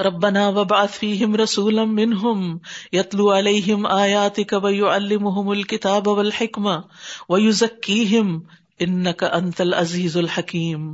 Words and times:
ربنا 0.00 0.48
وبعث 0.48 0.98
فيهم 0.98 1.36
رسولا 1.36 1.84
منهم 1.84 2.60
يتلو 2.92 3.30
عليهم 3.30 3.86
آياتك 3.94 4.52
ويعلمهم 4.52 5.52
الكتاب 5.52 6.10
والحكمة 6.10 6.76
ويزكيهم 7.28 8.28
انك 8.80 9.24
انت 9.32 9.60
العزيز 9.60 10.16
الحكيم 10.16 10.86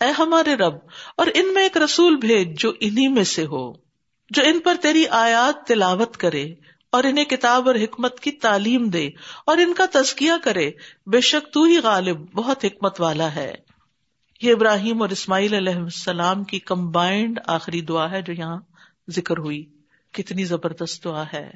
اے 0.00 0.10
ہمارے 0.18 0.54
رب، 0.54 0.82
اور 1.16 1.26
ان 1.34 1.54
میں 1.54 1.62
ایک 1.62 1.76
رسول 1.76 2.16
بھیج 2.16 2.58
جو 2.60 2.72
انہی 2.80 3.08
میں 3.08 3.24
سے 3.24 3.46
ہو، 3.46 3.62
جو 4.30 4.42
ان 4.44 4.58
پر 4.60 4.82
تیری 4.82 5.06
آیات 5.20 5.66
تلاوت 5.66 6.16
کرے 6.16 6.44
اور 6.92 7.04
انہیں 7.04 7.24
کتاب 7.24 7.68
اور 7.68 7.74
حکمت 7.74 8.20
کی 8.20 8.30
تعلیم 8.30 8.88
دے 8.88 9.08
اور 9.46 9.58
ان 9.58 9.74
کا 9.74 9.86
تزکیہ 9.92 10.32
کرے، 10.44 10.70
بے 11.06 11.20
شک 11.20 11.52
تو 11.54 11.64
ہی 11.64 11.78
غالب، 11.84 12.30
بہت 12.34 12.64
حکمت 12.64 13.00
والا 13.00 13.34
ہے۔ 13.34 13.52
یہ 14.42 14.52
ابراہیم 14.52 15.02
اور 15.02 15.10
اسماعیل 15.10 15.54
علیہ 15.54 15.74
السلام 15.74 16.44
کی 16.44 16.58
کمبائنڈ 16.58 17.40
آخری 17.46 17.80
دعا 17.80 18.10
ہے 18.10 18.22
جو 18.22 18.32
یہاں 18.32 18.60
ذکر 19.10 19.38
ہوئی۔ 19.38 19.64
کتنی 20.12 20.44
زبردست 20.44 21.04
دعا 21.04 21.24
ہے۔ 21.32 21.50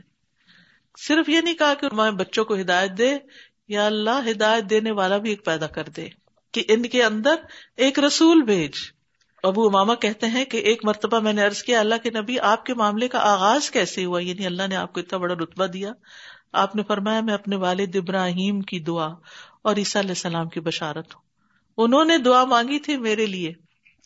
صرف 1.08 1.28
یہ 1.28 1.40
نہیں 1.40 1.54
کہا 1.54 1.74
کہ 1.74 1.86
میں 1.92 2.10
بچوں 2.10 2.44
کو 2.44 2.54
ہدایت 2.54 2.98
دے 2.98 3.16
یا 3.68 3.86
اللہ 3.86 4.30
ہدایت 4.30 4.70
دینے 4.70 4.90
والا 4.90 5.16
بھی 5.16 5.30
ایک 5.30 5.44
پیدا 5.44 5.66
کر 5.66 5.84
دے 5.84 6.08
کہ 6.52 6.64
ان 6.68 6.82
کے 6.82 7.04
اندر 7.04 7.34
ایک 7.76 7.98
رسول 7.98 8.42
بھیج۔ 8.42 8.72
ابو 9.42 9.66
اماما 9.66 9.94
کہتے 9.94 10.26
ہیں 10.26 10.44
کہ 10.44 10.56
ایک 10.56 10.84
مرتبہ 10.84 11.20
میں 11.20 11.32
نے 11.32 11.44
ارض 11.44 11.62
کیا، 11.62 11.80
اللہ 11.80 11.94
کے 12.02 12.10
نبی، 12.10 12.38
آپ 12.38 12.66
کے 12.66 12.74
معاملے 12.74 13.08
کا 13.08 13.18
آغاز 13.18 13.70
کیسے 13.70 14.04
ہوا؟ 14.04 14.20
یعنی 14.20 14.46
اللہ 14.46 14.62
نے 14.68 14.76
آپ 14.76 14.92
کو 14.92 15.00
اتنا 15.00 15.18
بڑا 15.18 15.34
رتبہ 15.34 15.66
دیا۔ 15.66 15.92
آپ 16.52 16.76
نے 16.76 16.82
فرمایا، 16.82 17.20
میں 17.20 17.34
اپنے 17.34 17.56
والد 17.56 17.96
ابراہیم 17.96 18.60
کی 18.60 18.78
دعا 18.78 19.08
اور 19.62 19.76
عیسیٰ 19.76 20.02
علیہ 20.02 20.10
السلام 20.10 20.48
کی 20.48 20.60
بشارت 20.60 21.14
ہوں۔ 21.14 21.25
انہوں 21.76 22.04
نے 22.04 22.18
دعا 22.18 22.44
مانگی 22.44 22.78
تھی 22.78 22.96
میرے 22.96 23.26
لیے۔ 23.26 23.52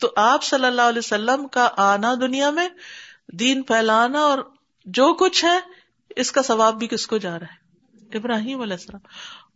تو 0.00 0.12
آپ 0.16 0.42
صلی 0.42 0.66
اللہ 0.66 0.82
علیہ 0.82 0.98
وسلم 0.98 1.48
کا 1.48 1.68
آنا 1.76 2.14
دنیا 2.14 2.50
میں، 2.50 2.68
دین 3.32 3.62
پھیلانا 3.62 4.20
اور 4.20 4.38
جو 4.84 5.14
کچھ 5.14 5.44
ہے، 5.44 5.58
اس 6.16 6.32
کا 6.32 6.42
ثواب 6.42 6.78
بھی 6.78 6.86
کس 6.86 7.06
کو 7.06 7.18
جا 7.18 7.38
رہا 7.38 7.46
ہے؟ 7.46 7.60
ابراہیم 8.16 8.60
علیہ 8.60 8.72
السلام۔ 8.72 9.00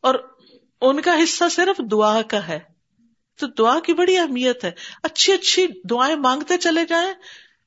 اور 0.01 0.15
ان 0.81 1.01
کا 1.01 1.17
حصہ 1.23 1.45
صرف 1.51 1.81
دعا 1.91 2.23
کا 2.23 2.49
ہے۔ 2.49 2.59
تو 3.41 3.47
دعا 3.47 3.81
کی 3.81 3.95
بڑی 3.95 4.19
اہمیت 4.19 4.65
ہے۔ 4.65 4.71
اچھی 5.03 5.33
اچھی 5.33 5.67
دعائیں 5.91 6.17
مانگتے 6.17 6.59
چلے 6.59 6.85
جائیں۔ 6.85 7.13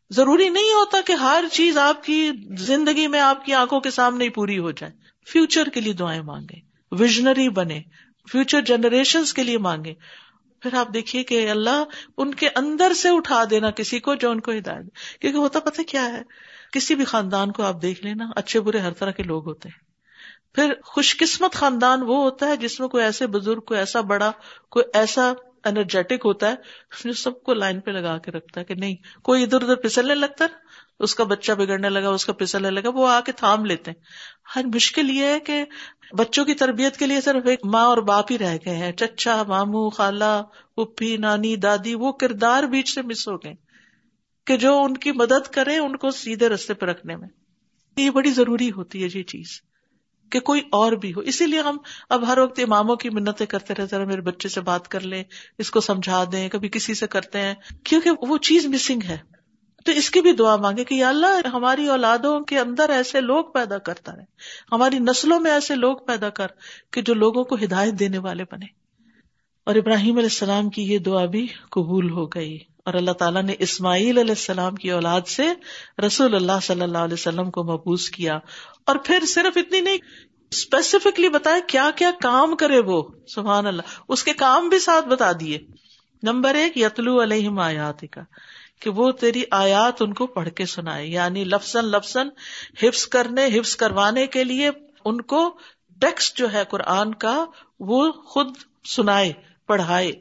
ضروری 0.10 0.50
نہیں 0.50 0.72
ہوتا 0.74 0.98
کہ 1.06 1.14
ہر 1.14 1.44
چیز 1.52 1.78
آپ 1.78 2.04
کی 2.04 2.32
زندگی 2.58 3.08
میں 3.08 3.20
آپ 3.20 3.46
کی 3.46 3.54
آنکھوں 3.54 3.80
کے 3.80 3.92
سامنے 3.92 4.26
ہی 4.26 4.30
پوری 4.30 4.58
ہو 4.58 4.72
جائے۔ 4.72 4.94
فیوچر 5.32 5.70
کے 5.70 5.82
لیے 5.82 5.94
دعائیں 5.94 6.22
مانگے 6.22 6.60
ویژنری 6.92 7.50
بنے 7.50 7.82
فیوچر 8.32 8.62
جنریشن 8.62 9.22
کے 9.36 9.44
لیے 9.44 9.58
مانگے 9.58 9.94
پھر 10.62 10.74
آپ 10.74 10.88
دیکھیے 10.94 11.24
کہ 11.24 11.50
اللہ 11.50 11.84
ان 12.18 12.34
کے 12.34 12.50
اندر 12.56 12.94
سے 12.94 13.10
اٹھا 13.10 13.44
دینا 13.50 13.72
کسی 13.72 14.00
کو 14.00 14.16
جو 14.16 14.32
ان 14.32 14.40
کو 14.40 14.52
ہدایت 14.52 15.20
کیونکہ 15.22 15.38
ہوتا 15.38 15.60
پتہ 15.60 15.82
کیا 15.88 16.06
ہے؟ 16.06 16.22
کسی 16.72 16.96
بھی 16.96 17.06
خاندان 17.06 17.52
کو 17.52 17.64
آپ 17.64 17.82
دیکھ 17.82 18.06
لینا، 18.06 18.26
اچھے 18.36 18.60
برے 18.60 18.80
ہر 18.80 18.94
طرح 18.94 19.12
کے 19.12 19.24
لوگ 19.24 19.48
ہوتے 19.48 19.70
ہیں۔ 19.70 19.88
پھر 20.56 20.74
خوش 20.84 21.18
قسمت 21.18 21.54
خاندان 21.54 22.02
وہ 22.02 22.18
ہوتا 22.18 22.48
ہے 22.48 22.58
جس 22.58 22.80
میں 22.80 22.88
کوئی 22.88 23.04
ایسے 23.04 23.28
بزرگ، 23.28 23.60
کوئی 23.60 23.80
ایسا 23.80 24.02
بڑا، 24.02 24.32
کوئی 24.70 24.86
ایسا 24.94 25.34
انرجیٹک 25.66 26.26
ہوتا 26.26 26.50
ہے 26.50 26.56
جو 27.04 27.14
سب 27.14 27.44
کو 27.44 27.54
لائن 27.54 27.80
پہ 27.80 27.92
لگا 27.92 28.18
کے 28.18 28.32
رکھتا 28.32 28.60
ہے 28.60 28.66
کہ 28.66 28.76
نہیں، 28.76 28.96
کوئی 29.24 29.44
ادھر 29.44 29.62
ادھر 29.62 29.76
پھسلنے 29.76 30.16
لگتا 30.16 30.46
ہے۔ 30.46 30.50
اس 31.00 31.16
کا 31.16 31.24
بچہ 31.24 31.52
بگڑنے 31.52 31.90
لگا، 31.90 32.10
اس 32.10 32.26
کا 32.26 32.34
پھسلنے 32.34 32.70
لگا، 32.70 32.90
وہ 32.90 33.08
آ 33.08 33.20
کے 33.20 33.32
تھام 33.32 33.66
لیتے 33.66 33.92
ہیں۔ 33.92 34.02
ہر 34.56 34.66
مشکل 34.76 35.10
یہ 35.10 35.24
ہے 35.24 35.40
کہ 35.40 35.66
بچوں 36.18 36.46
کی 36.46 36.54
تربیت 36.54 36.98
کے 36.98 37.06
لیے 37.06 37.22
صرف 37.22 37.46
ایک 37.46 37.60
ماں 37.66 37.86
اور 37.86 37.98
باپ 37.98 38.32
ہی 38.32 38.38
رہ 38.38 38.58
گئے 38.66 38.76
ہیں۔ 38.76 38.92
چچا 38.92 39.44
مامو 39.44 39.90
خالہ 39.90 40.44
پپھی 40.76 41.18
نانی، 41.18 41.56
دادی، 41.56 41.96
وہ 41.96 42.12
کردار 42.12 42.64
بیچ 42.64 42.96
سے 42.96 43.02
مس 43.02 43.28
ہو 43.28 43.38
گئے 43.38 43.54
کہ 44.46 44.58
جو 44.58 44.84
ان 44.84 44.98
کی 44.98 45.12
مدد 45.12 45.48
کرے 45.52 45.78
ان 45.78 45.96
کو 45.96 46.12
سیدھے 46.12 46.50
رستے 46.50 46.74
پہ 46.74 46.86
رکھنے 46.86 47.16
میں۔ 47.16 47.28
یہ 47.98 48.10
بڑی 48.10 48.32
ضروری 48.32 48.72
ہوتی 48.72 49.04
ہے 49.04 49.08
یہ 49.14 49.24
چیز 49.24 49.62
کہ 50.32 50.40
کوئی 50.40 50.62
اور 50.72 50.92
بھی 50.92 51.14
ہو۔ 51.14 51.20
اسی 51.20 51.46
لیے 51.46 51.60
ہم 51.60 51.78
اب 52.10 52.28
ہر 52.28 52.38
وقت 52.38 52.60
اماموں 52.60 52.96
کی 52.96 53.10
منتیں 53.10 53.46
کرتے 53.46 53.74
رہتے 53.74 54.06
میرے 54.06 54.22
بچے 54.22 54.50
سے 54.50 54.62
بات 54.62 54.88
کر 54.88 55.00
لیں، 55.00 55.24
اس 55.58 55.72
کو 55.72 55.82
سمجھا 55.82 56.24
دیں، 56.32 56.50
کبھی 56.50 56.70
کسی 56.70 56.94
سے 56.94 57.08
کرتے 57.08 57.42
ہیں، 57.42 57.54
کیونکہ 57.84 58.10
وہ 58.22 58.38
چیز 58.38 58.66
مسنگ 58.66 59.00
ہے۔ 59.04 59.37
تو 59.86 59.92
اس 59.92 60.10
کی 60.10 60.22
بھی 60.22 60.34
دعا 60.34 60.56
مانگے 60.56 60.84
کہ 60.84 60.96
یا 60.96 61.10
اللہ 61.10 61.48
ہماری 61.54 61.88
اولادوں 61.88 62.40
کے 62.40 62.60
اندر 62.60 62.90
ایسے 62.90 63.22
لوگ 63.22 63.46
پیدا 63.46 63.78
کرتا 63.78 64.12
رہے۔ 64.16 64.24
ہماری 64.72 65.00
نسلوں 65.00 65.40
میں 65.40 65.52
ایسے 65.52 65.76
لوگ 65.76 65.98
پیدا 65.98 66.30
کر 66.30 66.48
کہ 66.92 67.02
جو 67.02 67.14
لوگوں 67.14 67.44
کو 67.44 67.56
ہدایت 67.56 67.94
دینے 67.94 68.18
والے 68.18 68.44
بنے۔ 68.52 68.66
اور 69.64 69.76
ابراہیم 69.76 70.16
علیہ 70.16 70.26
السلام 70.26 70.70
کی 70.70 70.82
یہ 70.82 70.98
دعا 70.98 71.26
بھی 71.26 71.48
قبول 71.70 72.10
ہو 72.10 72.26
گئی۔ 72.26 72.60
اور 72.86 72.94
اللہ 72.94 73.12
تعالیٰ 73.12 73.44
نے 73.44 73.56
اسماعیل 73.60 74.18
علیہ 74.18 74.32
السلام 74.32 74.76
کی 74.76 74.92
اولاد 74.92 75.22
سے 75.28 75.48
رسول 76.06 76.36
اللہ 76.36 76.60
صلی 76.62 76.82
اللہ 76.82 76.98
علیہ 76.98 77.14
وسلم 77.14 77.52
کو 77.52 77.64
محبوس 77.64 78.10
کیا۔ 78.10 78.40
اور 78.86 78.96
پھر 78.96 79.20
صرف 79.28 79.58
اتنی 79.58 79.82
نہیں 79.82 79.98
اسپیسیفکلی 80.52 81.30
بتایا 81.30 81.60
کیا 81.68 81.90
کیا 81.96 82.12
کام 82.22 82.56
کرے 82.56 82.80
وہ۔ 82.80 83.04
سبحان 83.28 83.68
اللہ، 83.68 83.82
اس 84.10 84.24
کے 84.24 84.34
کام 84.34 84.70
بھی 84.70 84.80
ساتھ 84.80 85.08
بتا 85.08 85.32
دیے۔ 85.40 85.60
نمبر 86.24 86.56
ایک، 86.56 86.78
یتلو 86.78 87.24
علیہ 87.24 87.50
آیات 87.60 88.02
کا 88.12 88.22
کہ 88.80 88.90
وہ 88.90 89.12
تیری 89.12 89.44
آیات 89.52 90.02
ان 90.02 90.14
کو 90.14 90.28
پڑھ 90.28 90.50
کے 90.50 90.66
سنائے 90.66 91.08
یعنی 91.08 91.44
لفظ 91.44 91.76
لفظ 91.76 92.18
حفظ 92.84 93.08
کرنے، 93.08 93.46
حفظ 93.46 93.76
کروانے 93.76 94.28
کے 94.28 94.44
لیے 94.44 94.70
ان 95.06 95.22
کو 95.22 95.58
ٹیکسٹ 96.00 96.38
جو 96.38 96.54
ہے 96.54 96.64
قرآن 96.70 97.14
کا 97.14 97.46
وہ 97.80 98.12
خود 98.12 98.48
سنائے، 98.86 99.34
پڑھائے، 99.68 100.12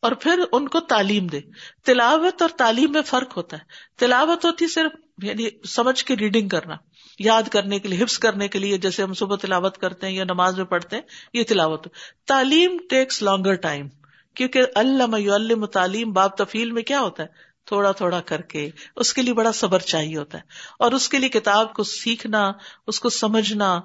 اور 0.00 0.12
پھر 0.12 0.40
ان 0.52 0.68
کو 0.68 0.80
تعلیم 0.80 1.26
دے۔ 1.26 1.40
تلاوت 1.84 2.42
اور 2.42 2.50
تعلیم 2.56 2.92
میں 2.92 3.02
فرق 3.02 3.36
ہوتا 3.36 3.56
ہے۔ 3.56 3.62
تلاوت 3.96 4.44
ہوتی 4.44 4.66
صرف 4.68 4.92
یعنی 5.22 5.48
سمجھ 5.64 6.04
کے 6.04 6.16
ریڈنگ 6.16 6.48
کرنا، 6.48 6.76
یاد 7.18 7.42
کرنے 7.48 7.78
کے 7.78 7.88
لیے، 7.88 8.02
حفظ 8.02 8.18
کرنے 8.18 8.48
کے 8.48 8.58
لیے، 8.58 8.78
جیسے 8.78 9.02
ہم 9.02 9.12
صبح 9.14 9.36
تلاوت 9.36 9.78
کرتے 9.78 10.06
ہیں 10.06 10.14
یا 10.14 10.24
نماز 10.24 10.56
میں 10.56 10.64
پڑھتے 10.64 10.96
ہیں، 10.96 11.02
یہ 11.32 11.42
تلاوت۔ 11.48 11.88
تعلیم 12.26 12.76
ٹیکس 12.90 13.22
لانگر 13.22 13.54
ٹائم 13.54 13.88
کیونکہ 14.34 14.62
اللہ 14.74 15.64
تعلیم 15.66 16.12
باب 16.12 16.36
تفیل 16.36 16.70
میں 16.70 16.82
کیا 16.82 17.00
ہوتا 17.00 17.22
ہے؟ 17.22 17.28
تھوڑا 17.66 17.92
تھوڑا 17.92 18.20
کر 18.20 18.40
کے 18.40 18.70
اس 18.96 19.14
کے 19.14 19.22
لیے 19.22 19.34
بڑا 19.34 19.52
صبر 19.52 19.78
چاہیے 19.78 20.16
ہوتا 20.16 20.38
ہے۔ 20.38 20.42
اور 20.78 20.92
اس 20.92 21.08
کے 21.08 21.18
لیے 21.18 21.28
کتاب 21.28 21.74
کو 21.74 21.82
سیکھنا، 21.82 22.52
اس 22.86 23.00
کو 23.00 23.08
سمجھنا 23.08 23.80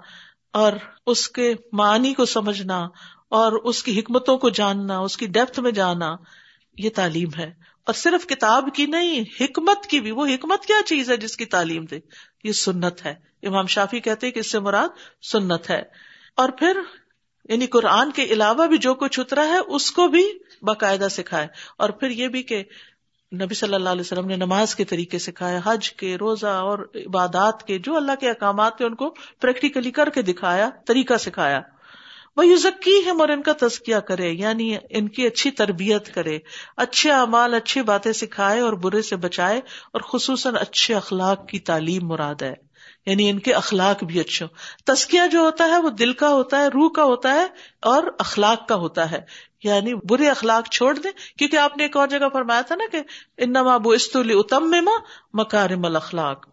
اور 0.54 0.74
اس 1.08 1.30
کے 1.30 1.56
معنی 1.72 2.14
کو 2.14 2.26
سمجھنا 2.26 2.80
اور 3.30 3.52
اس 3.52 3.84
کی 3.84 4.00
حکمتوں 4.00 4.38
کو 4.38 4.50
جاننا، 4.50 5.00
اس 5.00 5.18
کی 5.18 5.26
ڈیپتھ 5.28 5.60
میں 5.60 5.72
جانا، 5.72 6.16
یہ 6.78 6.90
تعلیم 6.96 7.30
ہے۔ 7.38 7.52
اور 7.86 7.94
صرف 7.94 8.28
کتاب 8.28 8.70
کی 8.76 8.86
نہیں، 8.86 9.44
حکمت 9.44 9.86
کی 9.86 10.00
بھی۔ 10.00 10.12
وہ 10.12 10.26
حکمت 10.26 10.66
کیا 10.66 10.76
چیز 10.86 11.12
ہے 11.12 11.18
جس 11.18 11.38
کی 11.38 11.46
تعلیم 11.46 11.86
دے؟ 11.86 12.00
یہ 12.44 12.52
سنت 12.52 13.06
ہے۔ 13.06 13.16
امام 13.44 13.68
شافی 13.68 14.00
کہتے 14.00 14.32
کہ 14.32 14.40
اس 14.40 14.52
سے 14.52 14.60
مراد 14.60 14.90
سنت 15.22 15.70
ہے۔ 15.70 15.82
اور 16.36 16.50
پھر 16.50 16.78
یعنی 17.50 17.68
قرآن 17.68 18.12
کے 18.12 18.24
علاوہ 18.24 18.68
بھی 18.68 18.78
جو 18.78 18.94
کچھ 18.94 19.20
اترا 19.20 19.44
ہے، 19.44 19.58
اس 19.58 19.92
کو 19.92 20.08
بھی 20.08 20.30
باقاعدہ 20.62 21.08
سکھائے۔ 21.12 21.48
اور 21.78 21.90
پھر 21.90 22.10
یہ 22.10 22.28
بھی 22.28 22.44
کہ 22.44 22.64
نبی 23.34 23.56
صلی 23.56 23.74
اللہ 23.74 23.90
علیہ 23.90 24.02
وسلم 24.02 24.26
نے 24.26 24.36
نماز 24.36 24.76
کے 24.76 24.86
طریقے 24.86 25.20
سکھایا 25.20 25.60
حج 25.64 25.94
کے، 25.94 26.16
روزہ 26.16 26.48
اور 26.48 26.80
عبادات 26.96 27.64
کے، 27.64 27.78
جو 27.78 27.96
اللہ 27.96 28.12
کے 28.20 28.30
احکامات 28.30 28.78
تھے 28.78 28.86
ان 28.86 28.96
کو 28.96 29.16
پریکٹیکلی 29.42 29.92
کر 29.92 30.10
کے 30.10 30.22
دکھایا، 30.22 30.70
طریقہ 30.86 31.14
سکھایا۔ 31.20 31.62
وہ 32.38 32.46
یو 32.46 32.56
ذکی 32.56 33.06
ہے 33.06 33.10
اور 33.10 33.30
ان 33.30 33.42
کا 33.42 33.52
تزکیہ 33.60 33.96
کرے 33.96 34.30
یعنی 34.30 34.78
ان 34.90 35.08
کی 35.08 35.28
اچھی 35.28 35.52
تربیت 35.52 36.14
کرے، 36.14 36.40
اچھے 36.78 37.12
اعمال، 37.12 37.54
اچھی 37.54 37.82
باتیں 37.82 38.12
سکھائے 38.12 38.62
اور 38.62 38.74
برے 38.74 39.02
سے 39.02 39.16
بچائے 39.16 39.58
اور 39.94 40.02
خصوصاً 40.02 40.56
اچھے 40.56 40.96
اخلاق 40.96 41.48
کی 41.48 41.60
تعلیم 41.60 42.08
مراد 42.08 42.42
ہے۔ 42.42 42.54
یعنی 43.06 43.30
ان 43.30 43.40
کے 43.40 43.54
اخلاق 43.54 44.04
بھی 44.04 44.20
اچھے 44.20 44.46
تسکیہ 44.86 45.22
جو 45.32 45.40
ہوتا 45.40 45.66
ہے 45.66 45.78
وہ 45.78 45.90
دل 45.90 46.14
کا 46.14 46.30
ہوتا 46.30 46.60
ہے، 46.60 46.68
روح 46.68 46.90
کا 46.90 47.04
ہوتا 47.04 47.34
ہے 47.34 47.48
اور 47.82 48.04
اخلاق 48.20 48.68
کا 48.68 48.76
ہوتا 48.76 49.12
ہے۔ 49.12 49.22
یعنی 49.64 49.94
برے 49.96 50.30
اخلاق 50.30 50.70
چھوڑ 50.70 50.96
دیں۔ 50.96 51.12
کیونکہ 51.38 51.58
آپ 51.58 51.78
نے 51.78 51.84
ایک 51.84 51.98
اور 51.98 52.08
جگہ 52.08 52.30
فرمایا 52.34 52.62
تھا 52.62 52.76
نا 52.76 52.84
کہ 52.92 53.02
انما 53.38 53.74
ابو 53.74 53.90
استلی 53.90 54.34
اتم 54.34 54.76
مکارم 55.34 55.86
الاخلاق 55.86 56.48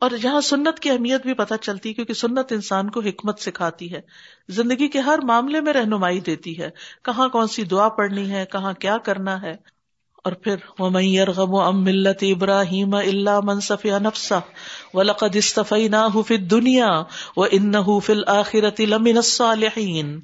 اور 0.00 0.10
یہاں 0.22 0.40
سنت 0.40 0.80
کی 0.80 0.90
اہمیت 0.90 1.22
بھی 1.22 1.34
پتہ 1.34 1.54
چلتی 1.60 1.94
کیونکہ 1.94 2.14
سنت 2.14 2.52
انسان 2.52 2.90
کو 2.90 3.00
حکمت 3.00 3.38
سکھاتی 3.38 3.92
ہے۔ 3.92 4.00
زندگی 4.48 4.88
کے 4.88 4.98
ہر 4.98 5.18
معاملے 5.18 5.60
میں 5.60 5.72
رہنمائی 5.72 6.20
دیتی 6.20 6.58
ہے۔ 6.58 6.70
کہاں 7.04 7.28
کون 7.28 7.46
سی 7.46 7.64
دعا 7.64 7.88
پڑھنی 7.88 8.30
ہے، 8.30 8.44
کہاں 8.52 8.72
کیا 8.72 8.98
کرنا 8.98 9.42
ہے۔ 9.42 9.76
اور 10.24 10.34
پھر 10.34 10.56
وہ 10.78 10.90
میئر 10.90 11.30
غم 11.30 11.54
و 11.54 11.60
ام 11.60 11.84
ملت 11.84 12.16
ابراہیم 12.22 12.94
اللہ 12.94 13.40
منصف 13.42 13.84
نفسا 13.84 14.38
و 14.94 15.02
لقد 15.02 15.36
استفی 15.36 15.88
نہ 15.88 16.32
دنیا 16.36 17.02
و 17.36 17.42
ان 17.50 17.72
فل 18.02 18.22
آخرت 18.26 18.80
لمن 18.80 19.16
الصالحین 19.16 20.20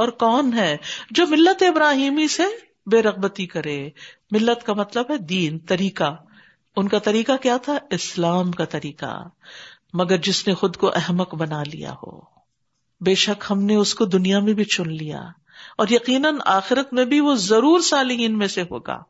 اور 0.00 0.08
کون 0.08 0.52
ہے 0.52 0.76
جو 1.10 1.26
ملت 1.26 1.62
ابراہیمی 1.62 2.28
سے 2.28 2.42
بے 2.86 3.02
رغبتی 3.02 3.46
کرے؟ 3.46 3.90
ملت 4.30 4.66
کا 4.66 4.72
مطلب 4.72 5.10
ہے 5.10 5.16
دین، 5.16 5.58
طریقہ۔ 5.58 6.16
ان 6.76 6.88
کا 6.88 6.98
طریقہ 6.98 7.32
کیا 7.42 7.56
تھا؟ 7.56 7.78
اسلام 7.90 8.52
کا 8.52 8.64
طریقہ۔ 8.64 9.28
مگر 9.92 10.16
جس 10.16 10.48
نے 10.48 10.54
خود 10.54 10.76
کو 10.76 10.90
احمق 10.94 11.34
بنا 11.34 11.62
لیا 11.62 11.94
ہو۔ 12.02 12.20
بے 13.00 13.14
شک 13.14 13.44
ہم 13.50 13.62
نے 13.62 13.74
اس 13.74 13.94
کو 13.94 14.04
دنیا 14.04 14.40
میں 14.40 14.52
بھی 14.52 14.64
چن 14.64 14.92
لیا۔ 14.92 15.20
اور 15.78 15.86
یقیناً 15.90 16.36
آخرت 16.46 16.92
میں 16.92 17.04
بھی 17.04 17.20
وہ 17.20 17.34
ضرور 17.34 17.80
صالحین 17.80 18.38
میں 18.38 18.46
سے 18.46 18.62
ہوگا۔ 18.62 19.02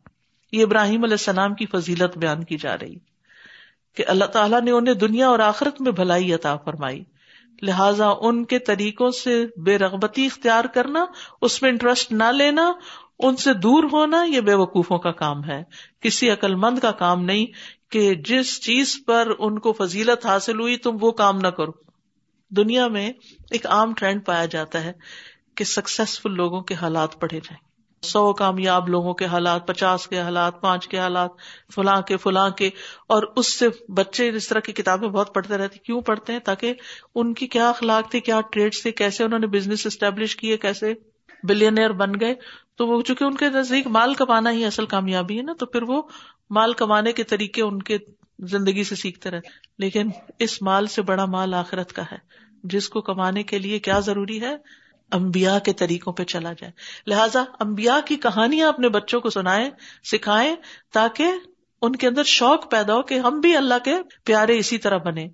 یہ 0.53 0.63
ابراہیم 0.63 1.05
علیہ 1.05 1.15
السلام 1.15 1.55
کی 1.55 1.67
فضیلت 1.67 2.19
بیان 2.19 2.45
کی 2.45 2.57
جا 2.57 2.79
رہی 2.79 2.99
کہ 3.95 4.05
اللہ 4.07 4.25
تعالیٰ 4.25 4.61
نے 4.61 4.71
انہیں 4.71 4.95
دنیا 4.95 5.29
اور 5.29 5.39
آخرت 5.39 5.81
میں 5.81 5.93
بھلائی 5.93 6.33
عطا 6.33 6.57
فرمائی۔ 6.57 7.05
لہذا 7.63 8.09
ان 8.21 8.45
کے 8.45 8.59
طریقوں 8.59 9.11
سے 9.11 9.47
بے 9.57 9.79
رغبتی 9.79 10.27
اختیار 10.27 10.65
کرنا، 10.65 11.05
اس 11.43 11.63
میں 11.63 11.71
انٹرسٹ 11.71 12.13
نہ 12.13 12.25
لینا، 12.25 12.73
ان 13.19 13.37
سے 13.37 13.55
دور 13.55 13.85
ہونا، 13.93 14.23
یہ 14.23 14.41
بے 14.41 14.55
وقوفوں 14.55 14.99
کا 14.99 15.11
کام 15.11 15.45
ہے۔ 15.45 15.65
کسی 16.01 16.31
عقل 16.31 16.55
مند 16.55 16.79
کا 16.79 16.91
کام 16.91 17.25
نہیں 17.25 17.47
کہ 17.91 18.15
جس 18.15 18.61
چیز 18.61 19.01
پر 19.07 19.29
ان 19.39 19.59
کو 19.59 19.73
فضیلت 19.73 20.27
حاصل 20.27 20.61
ہوئی، 20.61 20.77
تم 20.77 20.97
وہ 21.01 21.11
کام 21.11 21.39
نہ 21.39 21.49
کرو۔ 21.49 21.73
دنیا 22.51 22.89
میں 22.89 23.13
ایک 23.51 23.67
عام 23.67 23.95
ٹرینڈ 23.95 24.27
پایا 24.27 24.45
جاتا 24.45 24.85
ہے 24.85 24.93
کہ 25.55 25.65
سکسیسفل 25.65 26.35
لوگوں 26.35 26.61
کے 26.61 26.75
حالات 26.75 27.21
پڑھے 27.21 27.39
جائیں۔ 27.39 27.70
سو 28.03 28.33
کامیاب 28.33 28.89
لوگوں 28.89 29.15
کے 29.15 29.25
حالات، 29.25 29.67
پچاس 29.67 30.07
کے 30.07 30.21
حالات، 30.21 30.61
پانچ 30.61 30.89
کے 30.89 30.99
حالات، 30.99 31.31
فلاں 31.75 32.03
کے 32.03 32.17
فلاں 32.17 32.51
کے، 32.51 32.71
اور 33.07 33.23
اس 33.37 33.59
سے 33.59 33.69
بچے 33.89 34.29
اس 34.29 34.49
طرح 34.49 34.61
کی 34.61 34.73
کتابیں 34.73 35.09
بہت 35.09 35.35
پڑھتے 35.35 35.57
رہتے 35.57 35.79
کیوں 35.79 36.01
پڑھتے 36.01 36.33
ہیں؟ 36.33 36.41
تاکہ 36.41 36.75
ان 37.15 37.35
کی 37.35 37.47
کیا 37.47 37.69
اخلاق 37.69 38.11
تھی 38.11 38.21
کیا 38.21 38.41
ٹریڈ 38.53 38.75
تھے، 38.83 38.93
کیسے 38.93 39.25
انہوں 39.25 39.39
نے 39.39 39.47
بزنس 39.47 39.87
اسٹیبلش 39.87 40.37
کیے، 40.37 40.57
کیسے 40.57 40.95
بلینئر 41.43 41.91
بن 41.91 42.13
گئے۔ 42.21 42.35
تو 42.77 42.87
وہ 42.87 43.03
چونکہ 43.03 43.25
ان 43.25 43.37
کے 43.37 43.49
نزدیک 43.49 43.87
مال 43.87 44.15
کمانا 44.15 44.51
ہی 44.51 44.65
اصل 44.65 44.87
کامیابی 44.87 45.37
ہے 45.37 45.43
نا، 45.43 45.53
تو 45.59 45.67
پھر 45.67 45.83
وہ 45.83 46.03
مال 46.51 46.73
کمانے 46.73 47.13
کے 47.13 47.25
طریقے 47.25 47.63
ان 47.63 47.83
کے 47.83 47.99
زندگی 48.39 48.85
سے 48.85 48.95
سیکھتے 48.95 49.31
رہتے 49.31 49.49
لیکن 49.79 50.09
اس 50.39 50.63
مال 50.63 50.87
سے 50.87 51.03
بڑا 51.03 51.25
مال 51.25 51.55
آخرت 51.55 51.93
کا 51.93 52.03
ہے۔ 52.13 52.19
جس 52.65 52.89
کو 52.89 53.01
کمانے 53.01 53.43
کے 53.43 53.59
لیے 53.59 53.79
کیا 53.79 53.99
ضروری 53.99 54.41
ہے؟ 54.41 54.57
امبیا 55.13 55.59
کے 55.59 55.73
طریقوں 55.73 56.13
پہ 56.13 56.25
چلا 56.25 56.53
جائے۔ 56.53 56.73
لہٰذا 57.07 57.45
امبیا 57.61 58.01
کی 58.05 58.17
کہانیاں 58.17 58.69
اپنے 58.69 58.89
بچوں 58.89 59.21
کو 59.21 59.31
سنائے 59.31 59.71
سکھائے 60.05 60.55
تاکہ 60.93 61.25
ان 61.83 61.97
کے 61.97 62.09
اندر 62.09 62.25
شوق 62.25 62.71
پیدا 62.71 62.95
ہو 62.95 63.03
کہ 63.03 63.19
ہم 63.19 63.41
بھی 63.41 63.57
اللہ 63.57 63.75
کے 63.85 63.95
پیارے 64.25 64.59
اسی 64.59 64.79
طرح 64.79 64.97
بنے 64.97 65.29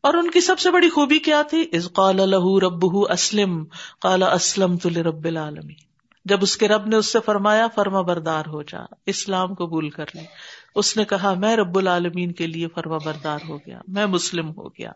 اور 0.00 0.14
ان 0.14 0.30
کی 0.30 0.40
سب 0.40 0.58
سے 0.58 0.70
بڑی 0.70 0.88
خوبی 0.88 1.18
کیا 1.18 1.42
تھی؟ 1.42 1.70
از 1.72 1.88
قال 1.92 2.20
الح 2.20 2.58
رب 2.62 3.12
اسلم 3.12 3.64
کالا 4.00 4.26
اسلم 4.26 4.76
تل 4.76 4.96
رب 4.96 5.24
العالمی 5.24 5.88
جب 6.24 6.38
اس 6.42 6.56
کے 6.56 6.68
رب 6.68 6.86
نے 6.86 6.96
اس 6.96 7.12
سے 7.12 7.18
فرمایا، 7.26 7.66
فرما 7.74 8.00
بردار 8.00 8.42
ہو 8.46 8.62
جا، 8.62 8.80
اسلام 9.06 9.54
قبول 9.54 9.90
کر 9.90 10.04
لی 10.14 10.24
اس 10.74 10.96
نے 10.96 11.04
کہا، 11.04 11.34
میں 11.34 11.56
رب 11.56 11.78
العالمین 11.78 12.32
کے 12.32 12.46
لیے 12.46 12.68
فرما 12.74 12.98
بردار 13.04 13.38
ہو 13.48 13.56
گیا، 13.56 13.80
میں 13.88 14.06
مسلم 14.06 14.50
ہو 14.56 14.68
گیا۔ 14.68 14.92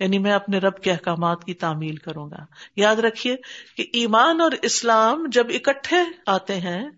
یعنی 0.00 0.18
میں 0.18 0.32
اپنے 0.32 0.58
رب 0.58 0.76
کے 0.76 0.90
احکامات 0.92 1.44
کی 1.44 1.54
تعمیل 1.54 1.96
کروں 1.96 2.30
گا۔ 2.30 2.36
یاد 2.76 2.96
رکھیے 2.96 3.36
کہ 3.76 3.86
ایمان 3.92 4.40
اور 4.40 4.50
اسلام 4.62 5.26
جب 5.32 5.46
اکٹھے 5.48 5.96
آتے 6.26 6.60
ہیں 6.60 6.90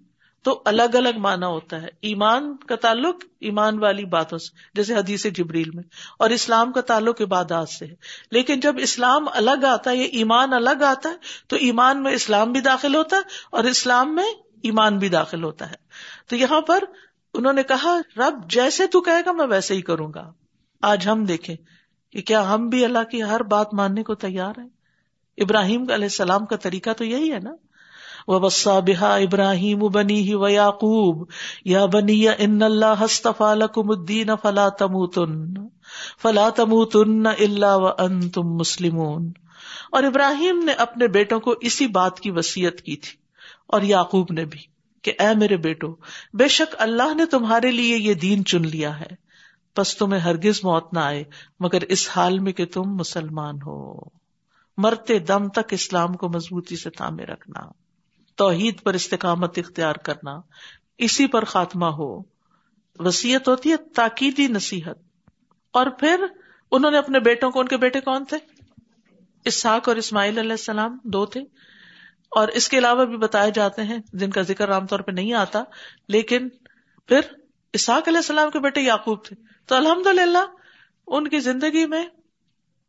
تو 0.42 0.62
الگ 0.64 0.82
الگ 0.82 1.08
مانا 1.16 1.46
ہوتا 1.46 1.82
ہے۔ 1.82 1.86
ایمان 2.00 2.56
کا 2.56 2.76
تعلق 2.76 3.24
ایمان 3.40 3.78
والی 3.78 4.04
باتوں 4.04 4.38
سے، 4.38 4.56
جیسے 4.74 4.94
حدیث 4.94 5.26
جبریل 5.26 5.70
میں، 5.74 5.82
اور 6.18 6.30
اسلام 6.30 6.72
کا 6.72 6.80
تعلق 6.80 7.20
عبادات 7.20 7.68
سے 7.68 7.86
ہے۔ 7.86 7.94
لیکن 8.30 8.60
جب 8.60 8.74
اسلام 8.78 9.24
الگ 9.34 9.64
آتا 9.64 9.90
ہے 9.90 9.96
یا 9.96 10.08
ایمان 10.12 10.52
الگ 10.52 10.82
آتا 10.86 11.08
ہے، 11.08 11.14
تو 11.48 11.56
ایمان 11.56 12.02
میں 12.02 12.12
اسلام 12.12 12.52
بھی 12.52 12.60
داخل 12.60 12.94
ہوتا 12.94 13.16
ہے 13.16 13.22
اور 13.50 13.64
اسلام 13.64 14.14
میں 14.14 14.26
ایمان 14.62 14.98
بھی 14.98 15.08
داخل 15.08 15.44
ہوتا 15.44 15.70
ہے۔ 15.70 15.76
تو 16.28 16.36
یہاں 16.36 16.60
پر 16.60 16.84
انہوں 17.34 17.52
نے 17.52 17.62
کہا، 17.62 17.98
رب 18.16 18.50
جیسے 18.50 18.86
تو 18.86 19.00
کہے 19.00 19.20
گا، 19.26 19.32
میں 19.32 19.46
ویسے 19.46 19.74
ہی 19.74 19.82
کروں 19.82 20.12
گا۔ 20.14 20.32
آج 20.82 21.08
ہم 21.08 21.24
دیکھیں 21.24 21.56
کہ 22.12 22.22
کیا 22.22 22.54
ہم 22.54 22.68
بھی 22.68 22.84
اللہ 22.84 23.04
کی 23.10 23.22
ہر 23.22 23.42
بات 23.42 23.74
ماننے 23.74 24.02
کو 24.02 24.14
تیار 24.14 24.58
ہیں؟ 24.58 24.68
ابراہیم 25.38 25.82
علیہ 25.82 26.04
السلام 26.04 26.46
کا 26.46 26.56
طریقہ 26.56 26.90
تو 26.90 27.04
یہی 27.04 27.32
ہے 27.32 27.38
نا۔ 27.38 27.50
وہ 28.28 28.38
بسا 28.38 28.78
بحا 28.78 29.14
ابراہیم 29.14 29.78
بنی 29.78 30.20
ہی 30.22 30.34
و 30.34 30.48
یعقوب 30.48 31.24
یا 31.64 31.84
بنی 31.86 32.22
یا 32.22 32.32
ان 32.38 32.62
اللہ 32.62 33.04
ہستفا 33.04 33.54
لکم 33.54 33.90
الدین 33.90 34.30
فلا 34.42 34.68
تموتن 34.68 35.54
فلا 36.22 36.48
تموتن 36.50 37.26
الا 37.26 37.74
وانتم 37.76 38.54
مسلمون۔ 38.54 39.30
اور 39.92 40.02
ابراہیم 40.02 40.62
نے 40.64 40.72
اپنے 40.72 41.08
بیٹوں 41.08 41.40
کو 41.40 41.54
اسی 41.60 41.86
بات 41.86 42.20
کی 42.20 42.30
وسیعت 42.30 42.80
کی 42.80 42.96
تھی، 42.96 43.16
اور 43.66 43.82
یعقوب 43.82 44.32
نے 44.32 44.44
بھی 44.44 44.60
کہ 45.04 45.12
اے 45.18 45.34
میرے 45.38 45.56
بیٹو، 45.56 45.94
بے 46.34 46.48
شک 46.48 46.74
اللہ 46.78 47.14
نے 47.14 47.24
تمہارے 47.26 47.70
لیے 47.70 47.96
یہ 47.96 48.14
دین 48.14 48.44
چن 48.44 48.62
لیا 48.62 49.00
ہے۔ 49.00 49.27
پس 49.78 49.96
تمہیں 49.96 50.20
ہرگز 50.20 50.60
موت 50.64 50.92
نہ 50.92 50.98
آئے، 50.98 51.24
مگر 51.60 51.80
اس 51.80 52.08
حال 52.10 52.38
میں 52.38 52.52
کہ 52.52 52.66
تم 52.66 52.82
مسلمان 52.82 53.54
ہو۔ 53.66 53.98
مرتے 54.76 55.18
دم 55.18 55.48
تک 55.48 55.64
اسلام 55.70 56.14
کو 56.14 56.28
مضبوطی 56.28 56.76
سے 56.76 56.90
تھامے 56.90 57.24
رکھنا، 57.24 57.60
توحید 58.34 58.82
پر 58.82 58.94
استقامت 58.94 59.58
اختیار 59.58 59.94
کرنا، 59.94 60.40
اسی 60.98 61.26
پر 61.26 61.44
خاتمہ 61.44 61.86
ہو۔ 61.86 62.20
وسیعت 62.98 63.48
ہوتی 63.48 63.70
ہے 63.70 63.76
تاکیدی 63.76 64.46
نصیحت۔ 64.46 64.98
اور 65.70 65.86
پھر 65.86 66.24
انہوں 66.70 66.90
نے 66.90 66.98
اپنے 66.98 67.20
بیٹوں 67.20 67.50
کو، 67.50 67.60
ان 67.60 67.68
کے 67.68 67.76
بیٹے 67.76 68.00
کون 68.00 68.24
تھے؟ 68.24 68.36
اسحاق 69.44 69.88
اور 69.88 69.96
اسماعیل 69.96 70.38
علیہ 70.38 70.50
السلام 70.50 70.98
دو 71.04 71.26
تھے۔ 71.26 71.40
اور 72.30 72.48
اس 72.48 72.68
کے 72.68 72.78
علاوہ 72.78 73.04
بھی 73.04 73.16
بتائے 73.16 73.50
جاتے 73.50 73.82
ہیں، 73.82 73.98
جن 74.12 74.30
کا 74.30 74.42
ذکر 74.42 74.72
عام 74.72 74.86
طور 74.86 75.00
پہ 75.00 75.12
نہیں 75.12 75.32
آتا، 75.32 75.62
لیکن 76.08 76.48
پھر 77.06 77.20
اسحاق 77.72 78.08
علیہ 78.08 78.18
السلام 78.18 78.50
کے 78.50 78.58
بیٹے 78.58 78.80
یعقوب 78.80 79.24
تھے۔ 79.24 79.57
تو 79.68 79.74
الحمد 79.74 80.06
للہ 80.06 80.44
ان 81.06 81.28
کی 81.28 81.38
زندگی 81.38 81.86
میں 81.86 82.06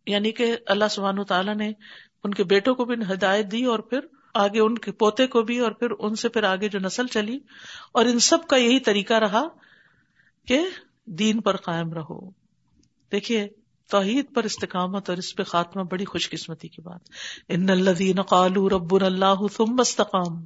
یعنی 0.08 0.32
کہ 0.32 0.58
اللہ 0.66 0.86
سبحان 0.92 1.24
تعالیٰ 1.24 1.56
نے 1.56 1.72
ان 2.24 2.34
کے 2.34 2.44
بیٹوں 2.44 2.76
کو 2.76 2.86
بھی 2.86 2.96
ہدایت 3.14 3.52
دی 3.52 3.64
اور 3.64 3.80
پھر 3.80 4.00
آگے 4.34 4.60
ان 4.60 4.78
کے 4.78 4.92
پوتے 4.92 5.28
کو 5.28 5.42
بھی 5.42 5.60
اور 5.60 5.72
پھر 5.72 5.88
ان 6.00 6.16
سے 6.16 6.30
پھر 6.30 6.44
آگے 6.44 6.70
جو 6.70 6.80
نسل 6.80 7.08
چلی 7.08 7.40
اور 7.92 8.06
ان 8.06 8.20
سب 8.20 8.48
کا 8.48 8.56
یہی 8.56 8.80
طریقہ 8.80 9.14
رہا 9.14 9.44
کہ 10.48 10.60
دین 11.06 11.42
پر 11.42 11.56
قائم 11.56 11.94
رہو۔ 11.94 12.30
دیکھیے 13.12 13.48
توحید 13.90 14.26
پر 14.34 14.44
استقامت 14.44 15.10
اور 15.10 15.18
اس 15.18 15.36
پہ 15.36 15.44
خاتمہ 15.44 15.84
بڑی 15.84 16.06
خوش 16.06 16.30
قسمتی 16.30 16.68
کی 16.68 16.82
بات۔ 16.82 17.00
ان 17.50 17.70
الذين 17.70 18.22
قالوا 18.22 18.70
ربنا 18.70 19.06
الله 19.06 19.48
ثم 19.58 19.80
استقاموا 19.80 20.42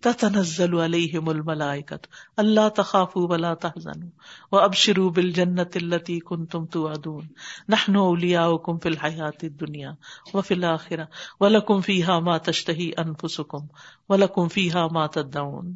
تتنزل 0.00 0.74
عليهم 0.74 1.28
الملائكة 1.28 1.98
الا 2.36 2.68
تخافوا 2.68 3.28
ولا 3.30 3.54
تحزنوا 3.54 4.08
وابشروا 4.52 5.10
بالجنة 5.10 5.70
التي 5.74 6.18
كنتم 6.18 6.66
توعدون۔ 6.66 7.26
نحن 7.68 7.96
اولياؤكم 7.96 8.78
في 8.78 8.88
الحياة 8.88 9.38
الدنيا 9.42 9.92
وفي 10.34 10.54
الآخرة 10.54 11.04
ولكم 11.40 11.80
فيها 11.80 12.18
ما 12.18 12.38
تشتهي 12.38 12.90
انفسكم 12.96 13.66
ولكم 14.08 14.48
فيها 14.48 14.86
ما 14.92 15.06
تدعون۔ 15.06 15.74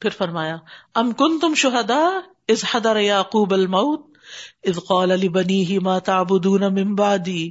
پھر 0.00 0.10
فرمایا، 0.10 0.56
ام 0.94 1.12
کنتم 1.12 1.54
شہداء؟ 1.54 2.10
اذ 2.48 2.64
حضر 2.74 2.96
یعقوب 2.96 3.54
الموت 3.54 4.17
اذ 4.62 4.78
قال 4.88 5.08
لبنيه 5.08 5.78
ما 5.82 5.98
تعبدون 5.98 6.74
من 6.74 6.94
بعدي 6.94 7.50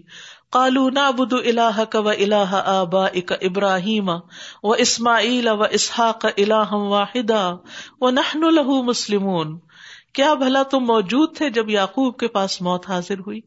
قالوا 0.51 0.89
نعبد 0.89 1.33
الهك 1.33 1.95
واله 1.95 2.79
ابائك 2.79 3.31
ابراهيم 3.41 4.09
واسماعيل 4.63 5.47
واسحاق 5.47 6.25
الها 6.25 6.75
واحدا 6.75 7.55
ونحن 8.01 8.41
له 8.55 8.81
مسلمون. 8.83 9.59
کیا 10.13 10.33
بھلا 10.33 10.63
تم 10.63 10.79
موجود 10.79 11.37
تھے 11.37 11.49
جب 11.49 11.69
یعقوب 11.69 12.17
کے 12.17 12.27
پاس 12.27 12.61
موت 12.61 12.89
حاضر 12.89 13.19
ہوئی؟ 13.19 13.41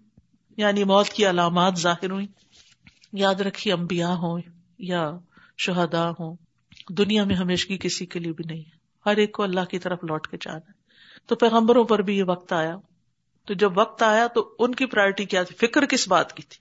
یعنی 0.57 0.85
موت 0.85 1.09
کی 1.09 1.31
علامات 1.31 1.79
ظاہر 1.79 2.11
ہوئی 2.11 2.27
یاد 3.13 3.35
رکھیے 3.35 3.75
انبیاء 3.75 4.13
ہوں 4.13 4.41
یا 4.79 5.13
شہداء 5.59 6.11
ہوں؟ 6.11 6.37
دنیا 6.89 7.25
میں 7.25 7.35
ہمیشگی 7.35 7.79
کسی 7.79 8.07
کے 8.07 8.19
لیے 8.19 8.33
بھی 8.33 8.45
نہیں 8.47 8.61
ہے۔ 8.61 8.81
ہر 9.07 9.17
ایک 9.17 9.33
کو 9.33 9.43
اللہ 9.43 9.61
کی 9.61 9.79
طرف 9.79 9.99
لوٹ 10.03 10.27
کے 10.27 10.37
جانا 10.41 10.59
ہے۔ 10.59 10.73
تو 11.27 11.37
پیغمبروں 11.37 11.85
پر 11.85 11.99
بھی 11.99 12.19
یہ 12.19 12.25
وقت 12.25 12.53
آیا۔ 12.53 12.77
تو 13.51 13.55
جب 13.55 13.79
وقت 13.79 14.03
آیا 14.03 14.27
تو 14.27 14.55
ان 14.59 14.75
کی 14.75 14.87
پرائرٹی 14.87 15.25
کیا 15.25 15.43
تھی؟ 15.43 15.67
فکر 15.67 15.87
کس 15.87 16.09
بات 16.09 16.33
کی 16.33 16.43
تھی؟ 16.43 16.59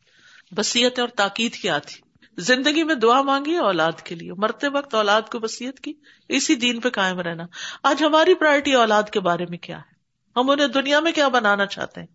بصیت 0.56 1.00
اور 1.00 1.08
تاکید 1.08 1.54
کیا 1.54 1.78
تھی؟ 1.78 2.02
زندگی 2.38 2.84
میں 2.84 2.96
دعا 2.96 3.22
مانگی 3.22 3.56
اولاد 3.56 3.92
کے 4.04 4.16
لیے؟ 4.16 4.34
مرتے 4.34 4.68
وقت 4.68 4.96
اولاد 4.96 5.22
کو 5.22 5.40
بصیت 5.40 5.80
کی؟ 5.80 5.94
اسی 6.30 6.56
دین 6.56 6.80
پہ 6.80 6.90
قائم 6.90 7.20
رہنا۔ 7.20 7.44
آج 7.84 8.04
ہماری 8.04 8.34
پرائرٹی 8.34 8.74
اولاد 8.74 9.04
کے 9.04 9.20
بارے 9.20 9.46
میں 9.50 9.58
کیا 9.58 9.78
ہے؟ 9.78 9.94
ہم 10.40 10.50
انہیں 10.50 10.68
دنیا 10.68 11.00
میں 11.00 11.12
کیا 11.12 11.28
بنانا 11.28 11.66
چاہتے 11.66 12.00
ہیں؟ 12.00 12.08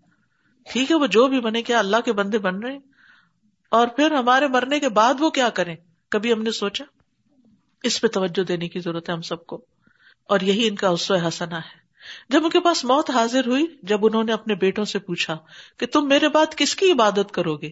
ٹھیک 0.72 0.90
ہے، 0.90 0.96
وہ 0.96 1.06
جو 1.06 1.26
بھی 1.26 1.40
بنے، 1.40 1.62
کیا 1.62 1.78
اللہ 1.78 2.00
کے 2.04 2.12
بندے 2.12 2.38
بن 2.38 2.58
رہے 2.58 2.72
ہیں؟ 2.72 2.80
اور 3.70 3.86
پھر 3.86 4.10
ہمارے 4.10 4.46
مرنے 4.46 4.80
کے 4.80 4.88
بعد 4.88 5.14
وہ 5.18 5.30
کیا 5.30 5.48
کریں؟ 5.48 5.76
کبھی 6.08 6.32
ہم 6.32 6.42
نے 6.42 6.50
سوچا؟ 6.50 6.84
اس 7.82 8.00
پہ 8.00 8.06
توجہ 8.06 8.42
دینے 8.42 8.68
کی 8.68 8.80
ضرورت 8.80 9.08
ہے 9.08 9.14
ہم 9.14 9.22
سب 9.22 9.46
کو۔ 9.46 9.64
اور 10.28 10.40
یہی 10.40 10.68
ان 10.68 10.74
کا 10.74 10.88
اسو 10.88 11.14
حسنا 11.14 11.58
ہے۔ 11.58 11.83
جب 12.28 12.44
ان 12.44 12.50
کے 12.50 12.60
پاس 12.60 12.84
موت 12.84 13.10
حاضر 13.10 13.46
ہوئی، 13.46 13.66
جب 13.82 14.06
انہوں 14.06 14.24
نے 14.24 14.32
اپنے 14.32 14.54
بیٹوں 14.54 14.84
سے 14.84 14.98
پوچھا 14.98 15.36
کہ 15.78 15.86
تم 15.86 16.08
میرے 16.08 16.28
بعد 16.28 16.46
کس 16.56 16.76
کی 16.76 16.92
عبادت 16.92 17.32
کرو 17.32 17.56
گے؟ 17.56 17.70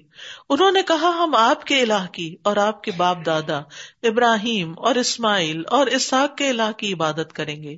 انہوں 0.49 0.73
نے 0.73 0.83
کہا، 0.83 1.25
ہم 1.25 1.35
آپ 1.35 1.65
کے 1.65 1.83
الہ 1.83 2.07
کی 2.13 2.37
اور 2.43 2.57
آپ 2.57 2.83
کے 2.83 2.91
باپ 2.97 3.27
دادا 3.27 3.59
ابراہیم 4.03 4.75
اور 4.77 4.95
اسماعیل 4.95 5.63
اور 5.69 5.87
اسحاق 5.87 6.37
کے 6.37 6.51
الہ 6.51 6.73
کی 6.77 6.93
عبادت 6.93 7.33
کریں 7.33 7.63
گے، 7.63 7.77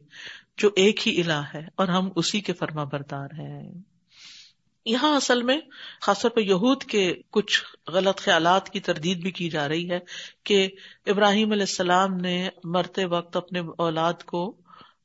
جو 0.58 0.70
ایک 0.76 1.08
ہی 1.08 1.20
الہ 1.20 1.42
ہے 1.54 1.66
اور 1.74 1.88
ہم 1.88 2.08
اسی 2.16 2.40
کے 2.40 2.52
فرما 2.52 2.84
بردار 2.84 3.26
ہیں۔ 3.26 3.72
یہاں 4.86 5.16
اصل 5.16 5.42
میں، 5.42 5.60
خاص 6.00 6.22
طور 6.22 6.30
پہ 6.30 6.40
یہود 6.40 6.82
کے 6.82 7.14
کچھ 7.30 7.62
غلط 7.88 8.20
خیالات 8.20 8.70
کی 8.70 8.80
تردید 8.80 9.18
بھی 9.18 9.30
کی 9.30 9.50
جا 9.50 9.68
رہی 9.68 9.90
ہے 9.90 9.98
کہ 10.44 10.68
ابراہیم 11.06 11.52
علیہ 11.52 11.62
السلام 11.62 12.16
نے 12.16 12.48
مرتے 12.64 13.04
وقت 13.04 13.36
اپنے 13.36 13.60
اولاد 13.78 14.22
کو 14.22 14.56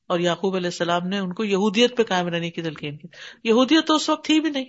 اور 0.10 0.20
یعقوب 0.20 0.56
علیہ 0.56 0.68
السلام 0.68 1.08
نے 1.08 1.20
ان 1.20 1.34
کو 1.34 1.44
یہودیت 1.44 1.98
پہ 1.98 2.04
قائم 2.04 2.28
رہنے 2.28 2.51
کی 2.51 2.62
تلقین 2.62 2.98
کی۔ 2.98 3.08
یہودیت 3.44 3.88
تو 3.88 3.96
اس 3.96 4.10
وقت 4.10 4.25
تھی 4.25 4.39
بھی 4.39 4.50
نہیں۔ 4.50 4.66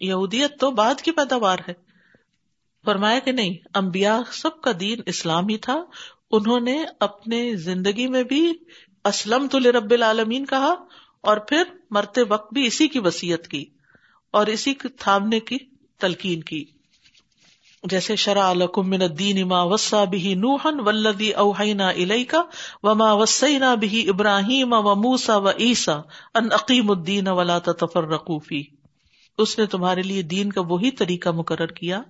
یہودیت 0.00 0.60
تو 0.60 0.70
بعد 0.70 0.94
کی 1.00 1.10
پیداوار 1.10 1.58
ہے۔ 1.68 1.74
فرمایا 2.84 3.18
کہ 3.18 3.32
نہیں 3.32 3.54
امبیا 3.74 4.20
سب 4.32 4.60
کا 4.60 4.70
دین 4.80 5.00
اسلام 5.06 5.48
ہی 5.48 5.58
تھا۔ 5.58 5.84
انہوں 6.30 6.60
نے 6.60 6.84
اپنے 7.00 7.56
زندگی 7.56 8.06
میں 8.06 8.22
بھی 8.22 8.52
اسلم 9.04 9.46
تو 9.46 9.58
رب 9.58 9.90
العالمین 9.90 10.46
کہا 10.46 10.74
اور 11.20 11.36
پھر 11.36 11.62
مرتے 11.90 12.22
وقت 12.22 12.54
بھی 12.54 12.66
اسی 12.66 12.88
کی 12.88 12.98
وسیعت 12.98 13.48
کی 13.48 13.64
اور 14.30 14.46
اسی 14.46 14.74
تھامنے 14.74 15.40
کی 15.40 15.58
تلقین 15.98 16.42
کی۔ 16.42 16.64
جیسے 17.84 18.16
شرع 18.16 18.52
من 18.76 19.02
الدین 19.02 19.48
ما 19.48 19.62
وسا 19.62 20.04
بھی 20.04 20.34
نوحن 20.34 20.80
ولدی 20.80 21.30
اوہینا 21.30 21.88
الیکا 21.88 22.42
وما 22.82 23.12
وسینا 23.12 23.74
بھی 23.74 24.08
ابراہیم 24.08 24.72
و 24.72 24.94
موسا 24.94 25.36
و 25.36 25.48
عیسا 25.48 26.00
ان 26.34 26.52
عقیم 26.52 26.90
الدین 26.90 27.28
ولا 27.28 27.58
تفرقوا 27.58 28.38
فی 28.38 28.62
اس 29.38 29.58
نے 29.58 29.66
تمہارے 29.66 30.02
لیے 30.02 30.22
دین 30.22 30.52
کا 30.52 30.60
وہی 30.60 30.90
طریقہ 30.90 31.28
مقرر 31.28 31.66
کیا 31.66 32.02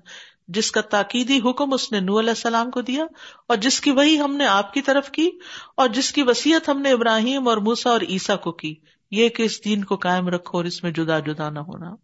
جس 0.48 0.70
کا 0.70 0.80
تاکیدی 0.80 1.40
حکم 1.44 1.72
اس 1.72 1.92
نے 1.92 2.00
نو 2.00 2.18
علیہ 2.20 2.30
السلام 2.30 2.70
کو 2.70 2.80
دیا 2.80 3.04
اور 3.48 3.56
جس 3.56 3.80
کی 3.80 3.90
وہی 3.90 4.20
ہم 4.20 4.36
نے 4.36 4.46
آپ 4.46 4.72
کی 4.74 4.82
طرف 4.82 5.10
کی 5.10 5.30
اور 5.76 5.88
جس 5.88 6.12
کی 6.12 6.22
وسیعت 6.22 6.68
ہم 6.68 6.80
نے 6.80 6.90
ابراہیم 6.90 7.48
اور 7.48 7.56
موسا 7.56 7.90
اور 7.90 8.00
عیسا 8.00 8.36
کو 8.36 8.52
کی۔ 8.52 8.74
یہ 9.10 9.28
کہ 9.28 9.42
اس 9.42 9.64
دین 9.64 9.84
کو 9.84 9.96
قائم 9.96 10.28
رکھو 10.28 10.58
اور 10.58 10.64
اس 10.64 10.82
میں 10.82 10.90
جدا 10.90 11.18
جدا 11.18 11.50
نہ 11.50 11.58
ہونا۔ 11.58 11.94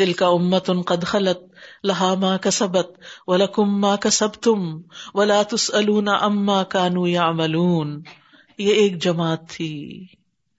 دل 0.00 0.12
کا 0.12 0.26
امت 0.26 0.70
ان 0.70 0.82
قد 0.82 1.04
خلط 1.04 1.38
لہا 1.84 2.14
ماں 2.14 2.38
کا 2.38 2.50
سبت 2.50 2.98
و 3.26 3.36
لکم 3.36 3.80
ماں 3.80 3.96
کا 3.96 4.10
سب 4.10 4.32
تم 4.32 4.80
و 5.14 5.24
لاتس 5.24 5.70
اما 6.20 6.62
کانو 6.62 7.06
یا 7.06 7.30
ملون 7.30 8.02
یہ 8.58 8.74
ایک 8.74 9.02
جماعت 9.02 9.48
تھی 9.48 10.06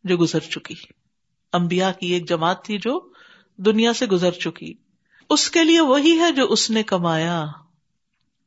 جو 0.04 0.18
گزر 0.18 0.40
چکی۔ 0.40 0.76
امبیا 1.54 1.92
کی 1.92 2.08
ایک 2.08 2.30
جماعت 2.30 2.66
تھی 2.66 2.78
جو 2.78 3.10
دنیا 3.58 3.94
سے 3.94 4.06
گزر 4.06 4.32
چکی۔ 4.32 4.74
اس 5.30 5.52
کے 5.52 5.64
لیے 5.64 5.82
وہی 5.82 6.20
ہے 6.20 6.32
جو 6.32 6.46
اس 6.46 6.70
نے 6.70 6.84
کمایا۔ 6.84 7.46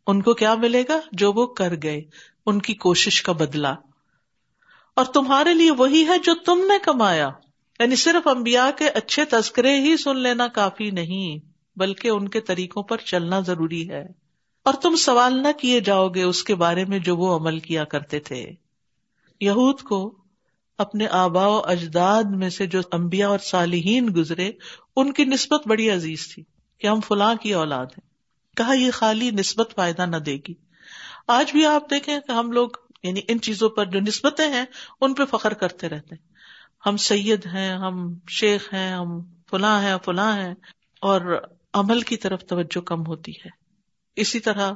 ان 0.07 0.23
کو 0.23 0.35
کیا 0.35 0.55
ملے 0.55 0.85
گا؟ 0.89 1.01
جو 1.13 1.33
وہ 1.33 1.47
کر 1.47 1.73
گئے، 1.83 2.03
ان 2.47 2.61
کی 2.61 2.75
کوشش 2.75 3.23
کا 3.23 3.33
بدلا 3.33 3.75
اور 4.97 5.05
تمہارے 5.05 5.55
لیے 5.55 5.71
وہی 5.71 6.07
ہے 6.09 6.19
جو 6.19 6.35
تم 6.35 6.59
نے 6.59 6.79
کمایا۔ 6.83 7.31
یعنی 7.81 7.97
صرف 7.97 8.27
امبیا 8.27 8.71
کے 8.79 8.89
اچھے 8.89 9.25
تذکرے 9.25 9.81
ہی 9.81 9.97
سن 9.97 10.19
لینا 10.19 10.49
کافی 10.49 10.91
نہیں، 10.91 11.39
بلکہ 11.79 12.09
ان 12.09 12.29
کے 12.29 12.41
طریقوں 12.41 12.83
پر 12.83 12.97
چلنا 12.97 13.41
ضروری 13.41 13.91
ہے۔ 13.91 14.07
اور 14.63 14.75
تم 14.75 14.97
سوال 14.97 15.43
نہ 15.43 15.49
کیے 15.61 15.81
جاؤ 15.81 16.09
گے 16.09 16.23
اس 16.23 16.45
کے 16.45 16.55
بارے 16.55 16.85
میں 16.85 16.99
جو 16.99 17.17
وہ 17.17 17.37
عمل 17.37 17.59
کیا 17.59 17.85
کرتے 17.85 18.21
تھے۔ 18.21 18.47
یہود 19.41 19.81
کو 19.81 20.15
اپنے 20.79 21.07
آبا 21.11 21.47
و 21.47 21.59
اجداد 21.65 22.25
میں 22.25 22.51
سے 22.51 22.67
جو 22.67 22.81
امبیا 22.93 23.29
اور 23.29 23.39
صالحین 23.39 24.09
گزرے، 24.17 24.51
ان 24.97 25.13
کی 25.13 25.25
نسبت 25.25 25.69
بڑی 25.69 25.91
عزیز 25.91 26.35
تھی 26.35 26.43
کہ 26.79 26.87
ہم 26.87 27.01
فلاں 27.01 27.35
کی 27.35 27.55
اولاد 27.55 27.87
ہیں۔ 27.87 28.15
کہا، 28.57 28.73
یہ 28.73 28.91
خالی 28.91 29.31
نسبت 29.31 29.73
فائدہ 29.77 30.07
نہ 30.07 30.17
دے 30.17 30.37
گی۔ 30.37 30.55
آج 31.29 31.53
بھی 31.53 31.67
آپ 31.67 31.91
دیکھیں 31.91 32.19
کہ 32.27 32.33
ہم 32.33 32.53
لوگ 32.53 32.69
یعنی 33.03 33.21
ان 33.29 33.41
چیزوں 33.41 33.69
پر 33.69 33.87
جو 33.87 34.01
نسبتیں 34.01 34.49
ہیں، 34.49 34.65
ان 35.01 35.15
پہ 35.15 35.25
فخر 35.25 35.55
کرتے 35.55 35.89
رہتے 35.89 36.15
ہیں۔ 36.15 36.34
ہم 36.87 36.97
سید 36.97 37.47
ہیں، 37.47 37.71
ہم 37.71 38.15
شیخ 38.29 38.75
ہیں، 38.75 38.93
ہم 38.93 39.21
فلاں 39.51 39.83
ہیں 39.83 39.95
فلاں 40.05 40.39
ہیں، 40.39 40.55
اور 41.01 41.43
عمل 41.75 42.01
کی 42.01 42.17
طرف 42.17 42.45
توجہ 42.45 42.81
کم 42.81 43.07
ہوتی 43.07 43.33
ہے۔ 43.33 43.49
اسی 44.17 44.41
طرح 44.41 44.73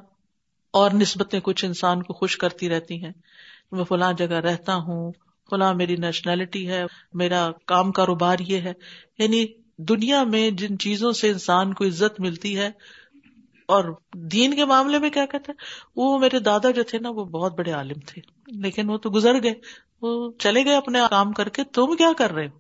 اور 0.71 0.91
نسبتیں 0.91 1.41
کچھ 1.41 1.65
انسان 1.65 2.03
کو 2.03 2.13
خوش 2.13 2.37
کرتی 2.37 2.69
رہتی 2.69 3.05
ہیں۔ 3.05 3.13
میں 3.73 3.85
فلاں 3.85 4.13
جگہ 4.13 4.27
رہتا 4.27 4.75
ہوں، 4.75 5.13
فلاں 5.51 5.75
میری 5.75 5.97
نیشنلٹی 5.97 6.69
ہے، 6.69 6.85
میرا 7.13 7.51
کام 7.67 7.93
کاروبار 7.93 8.37
یہ 8.41 8.61
ہے۔ 8.61 8.73
یعنی 9.19 9.47
دنیا 9.77 10.25
میں 10.25 10.51
جن 10.51 10.79
چیزوں 10.79 11.13
سے 11.13 11.31
انسان 11.31 11.75
کو 11.75 11.85
عزت 11.85 12.21
ملتی 12.21 12.59
ہے 12.59 12.71
اور 13.69 13.95
دین 14.15 14.57
کے 14.57 14.65
معاملے 14.65 14.99
میں 14.99 15.11
کیا 15.11 15.27
کہتے 15.27 15.53
ہیں؟ 15.53 15.65
وہ 15.97 16.19
میرے 16.19 16.39
دادا 16.39 16.71
جو 16.71 16.83
تھے 16.83 16.99
نا، 16.99 17.11
وہ 17.11 17.25
بہت 17.25 17.59
بڑے 17.59 17.73
عالم 17.73 18.01
تھے۔ 18.07 18.23
لیکن 18.47 18.91
وہ 18.91 18.99
تو 18.99 19.11
گزر 19.11 19.43
گئے۔ 19.43 19.55
وہ 20.03 20.33
چلے 20.39 20.65
گئے 20.65 20.77
اپنے 20.77 20.99
کام 21.11 21.33
کر 21.33 21.49
کے۔ 21.49 21.65
تم 21.65 21.97
کیا 21.97 22.13
کر 22.19 22.33
رہے 22.33 22.47
ہو؟ 22.47 22.59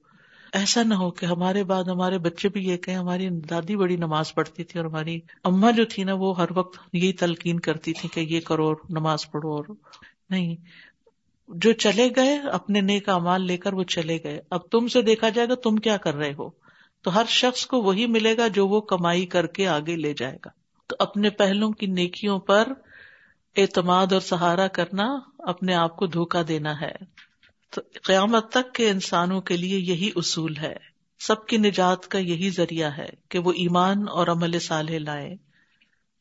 ایسا 0.53 0.83
نہ 0.83 0.95
ہو 0.95 1.11
کہ 1.11 1.27
ہمارے 1.27 1.65
بعد 1.65 1.85
ہمارے 1.85 2.19
بچے 2.19 2.49
بھی 2.49 2.69
یہ 2.69 2.77
کہ 2.77 2.91
ہماری 2.91 3.29
دادی 3.29 3.77
بڑی 3.77 3.97
نماز 3.97 4.35
پڑھتی 4.35 4.65
تھی 4.65 4.81
اور 4.81 4.89
ہماری 4.89 5.21
اما 5.45 5.71
جو 5.71 5.85
تھی 5.85 6.05
نا، 6.05 6.15
وہ 6.15 6.39
ہر 6.39 6.47
وقت 6.55 6.79
یہی 6.93 7.13
تلقین 7.13 7.61
کرتی 7.61 7.93
تھی 7.93 8.09
کہ 8.09 8.21
یہ 8.21 8.41
کرو 8.41 8.67
اور 8.67 8.77
نماز 8.91 9.31
پڑھو 9.31 9.53
اور 9.53 9.65
نہیں۔ 10.31 10.57
جو 11.49 11.73
چلے 11.73 12.09
گئے، 12.17 12.39
اپنے 12.53 12.81
نیک 12.81 13.09
امال 13.09 13.43
لے 13.47 13.57
کر 13.57 13.73
وہ 13.73 13.83
چلے 13.83 14.19
گئے۔ 14.25 14.41
اب 14.51 14.61
تم 14.71 14.89
سے 14.89 15.03
دیکھا 15.03 15.29
جائے 15.29 15.49
گا 15.49 15.55
تم 15.55 15.77
کیا 15.77 15.97
کر 15.97 16.15
رہے 16.15 16.35
ہو۔ 16.39 16.51
تو 17.03 17.15
ہر 17.15 17.25
شخص 17.29 17.67
کو 17.67 17.83
وہی 17.83 18.07
ملے 18.07 18.37
گا 18.37 18.49
جو 18.49 18.69
وہ 18.69 18.81
کمائی 18.81 19.27
کر 19.27 19.47
کے 19.47 19.69
آگے 19.69 19.97
لے 19.97 20.15
جائے 20.15 20.39
گا۔ 20.45 20.58
تو 20.89 20.97
اپنے 20.99 21.31
پہلوں 21.31 21.71
کی 21.71 21.87
نیکیوں 21.87 22.39
پر 22.39 22.69
اعتماد 23.57 24.13
اور 24.13 24.21
سہارا 24.21 24.67
کرنا 24.69 25.07
اپنے 25.39 25.75
آپ 25.75 25.97
کو 25.97 26.07
دھوکا 26.07 26.43
دینا 26.49 26.81
ہے۔ 26.81 26.93
تو 27.73 27.81
قیامت 28.03 28.51
تک 28.53 28.73
کے 28.75 28.91
انسانوں 28.91 29.41
کے 29.41 29.57
لیے 29.57 29.79
یہی 29.79 30.11
اصول 30.17 30.57
ہے۔ 30.57 30.75
سب 31.21 31.47
کی 31.47 31.57
نجات 31.57 32.09
کا 32.09 32.19
یہی 32.19 32.51
ذریعہ 32.51 32.91
ہے 32.97 33.09
کہ 33.29 33.39
وہ 33.39 33.53
ایمان 33.53 34.09
اور 34.09 34.27
عمل 34.27 34.59
صالح 34.59 34.99
لائے 34.99 35.35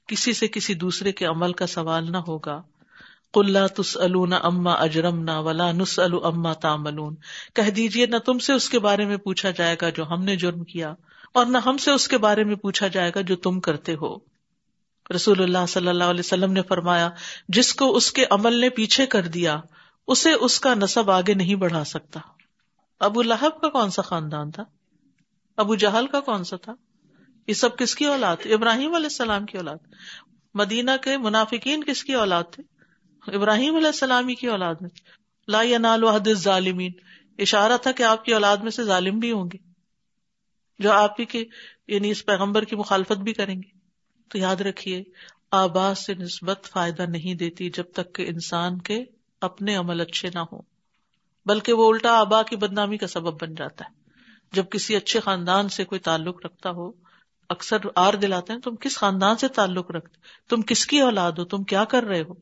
کسی 0.09 0.33
سے 0.33 0.47
کسی 0.47 0.74
دوسرے 0.74 1.12
کے 1.12 1.25
عمل 1.25 1.53
کا 1.53 1.67
سوال 1.67 2.12
نہ 2.12 2.17
ہوگا۔ 2.17 2.62
کل 3.33 3.57
تس 3.75 3.97
اما 3.97 4.71
اجرم 4.71 5.24
نہ 5.24 5.38
ولا 5.38 5.71
نس 5.71 6.00
اما 6.00 6.53
تاملون 6.53 7.15
کہہ 7.55 7.69
دیجیے 7.69 8.05
نہ 8.05 8.17
تم 8.17 8.39
سے 8.39 8.53
اس 8.53 8.69
کے 8.69 8.79
بارے 8.79 9.05
میں 9.05 9.17
پوچھا 9.17 9.51
جائے 9.51 9.75
گا 9.81 9.89
جو 9.89 10.09
ہم 10.09 10.24
نے 10.24 10.36
جرم 10.36 10.63
کیا، 10.63 10.93
اور 11.33 11.45
نہ 11.45 11.57
ہم 11.65 11.77
سے 11.77 11.91
اس 11.91 12.07
کے 12.07 12.17
بارے 12.17 12.43
میں 12.43 12.55
پوچھا 12.55 12.88
جائے 12.88 13.12
گا 13.15 13.21
جو 13.21 13.36
تم 13.36 13.59
کرتے 13.59 13.95
ہو۔ 13.95 14.37
رسول 15.15 15.43
اللہ 15.43 15.65
صلی 15.67 15.87
اللہ 15.87 16.03
علیہ 16.03 16.19
وسلم 16.19 16.51
نے 16.51 16.61
فرمایا، 16.61 17.09
جس 17.47 17.75
کو 17.75 17.95
اس 17.95 18.11
کے 18.11 18.25
عمل 18.29 18.53
نے 18.53 18.69
پیچھے 18.69 19.05
کر 19.05 19.21
دیا، 19.21 19.61
اسے 20.07 20.31
اس 20.33 20.59
کا 20.59 20.73
نصب 20.73 21.11
آگے 21.11 21.33
نہیں 21.33 21.55
بڑھا 21.55 21.83
سکتا۔ 21.83 22.19
ابو 22.99 23.21
لہب 23.21 23.61
کا 23.61 23.69
کون 23.69 23.89
سا 23.89 24.01
خاندان 24.01 24.51
تھا؟ 24.51 24.63
ابو 25.57 25.75
جہل 25.75 26.07
کا 26.07 26.19
کون 26.19 26.43
سا 26.43 26.55
تھا؟ 26.55 26.73
یہ 27.47 27.53
سب 27.53 27.77
کس 27.77 27.95
کی 27.95 28.05
اولاد؟ 28.05 28.35
ابراہیم 28.45 28.95
علیہ 28.95 29.05
السلام 29.05 29.45
کی 29.45 29.57
اولاد۔ 29.57 29.77
مدینہ 30.53 30.91
کے 31.03 31.17
منافقین 31.17 31.83
کس 31.83 32.03
کی 32.03 32.13
اولاد 32.13 32.43
تھے؟ 32.51 32.63
ابراہیم 33.35 33.75
علیہ 33.75 33.87
السلامی 33.87 34.35
کی 34.35 34.47
اولاد 34.47 34.75
میں 34.81 34.89
لا 35.47 35.61
نال 35.77 36.03
وحد 36.03 36.33
ظالمین 36.33 36.91
اشارہ 37.39 37.77
تھا 37.81 37.91
کہ 37.91 38.03
آپ 38.03 38.25
کی 38.25 38.33
اولاد 38.33 38.57
میں 38.57 38.71
سے 38.71 38.83
ظالم 38.83 39.19
بھی 39.19 39.31
ہوں 39.31 39.45
گے۔ 39.45 39.57
جو 40.79 40.91
آپ 40.91 41.19
ہی 41.19 41.25
کے 41.25 41.43
یعنی 41.87 42.11
اس 42.11 42.25
پیغمبر 42.25 42.63
کی 42.63 42.75
مخالفت 42.75 43.17
بھی 43.17 43.33
کریں 43.33 43.55
گے۔ 43.55 43.76
تو 44.29 44.38
یاد 44.38 44.55
رکھیے 44.55 45.03
آباد 45.51 45.96
سے 45.96 46.13
نسبت 46.13 46.63
فائدہ 46.63 47.01
نہیں 47.01 47.34
دیتی 47.34 47.69
جب 47.69 47.84
تک 47.93 48.15
کہ 48.15 48.25
انسان 48.27 48.81
کے 48.81 49.03
اپنے 49.41 49.75
عمل 49.75 50.01
اچھے 50.01 50.29
نہ 50.34 50.39
ہوں۔ 50.39 50.62
بلکہ 51.46 51.74
وہ 51.74 51.93
الٹا 51.93 52.19
آبا 52.19 52.43
کی 52.43 52.55
بدنامی 52.55 52.98
کا 52.98 53.07
سبب 53.07 53.41
بن 53.41 53.55
جاتا 53.55 53.86
ہے۔ 53.86 53.89
جب 54.51 54.65
کسی 54.72 54.96
اچھے 54.96 55.19
خاندان 55.19 55.69
سے 55.69 55.86
کوئی 55.86 56.00
تعلق 56.00 56.46
رکھتا 56.46 56.69
ہو، 56.69 56.91
اکثر 57.50 57.77
آر 57.96 58.13
دلاتے 58.13 58.53
ہیں، 58.53 58.60
تم 58.60 58.75
کس 58.75 58.98
خاندان 58.98 59.38
سے 59.38 59.48
تعلق 59.48 59.91
رکھتے؟ 59.91 60.17
تم 60.50 60.62
کس 60.62 60.86
کی 60.86 61.00
اولاد 61.00 61.31
ہو؟ 61.31 61.46
تم 61.46 61.63
کیا 61.63 61.86
کر 61.86 62.03
رہے 62.03 62.22
ہو؟ 62.22 62.34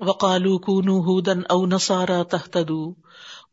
وقالو 0.00 0.58
کونو 0.58 0.98
ہودن 0.98 1.38
او 1.38 1.66
نسارا 1.66 2.22
تہتدو۔ 2.22 2.94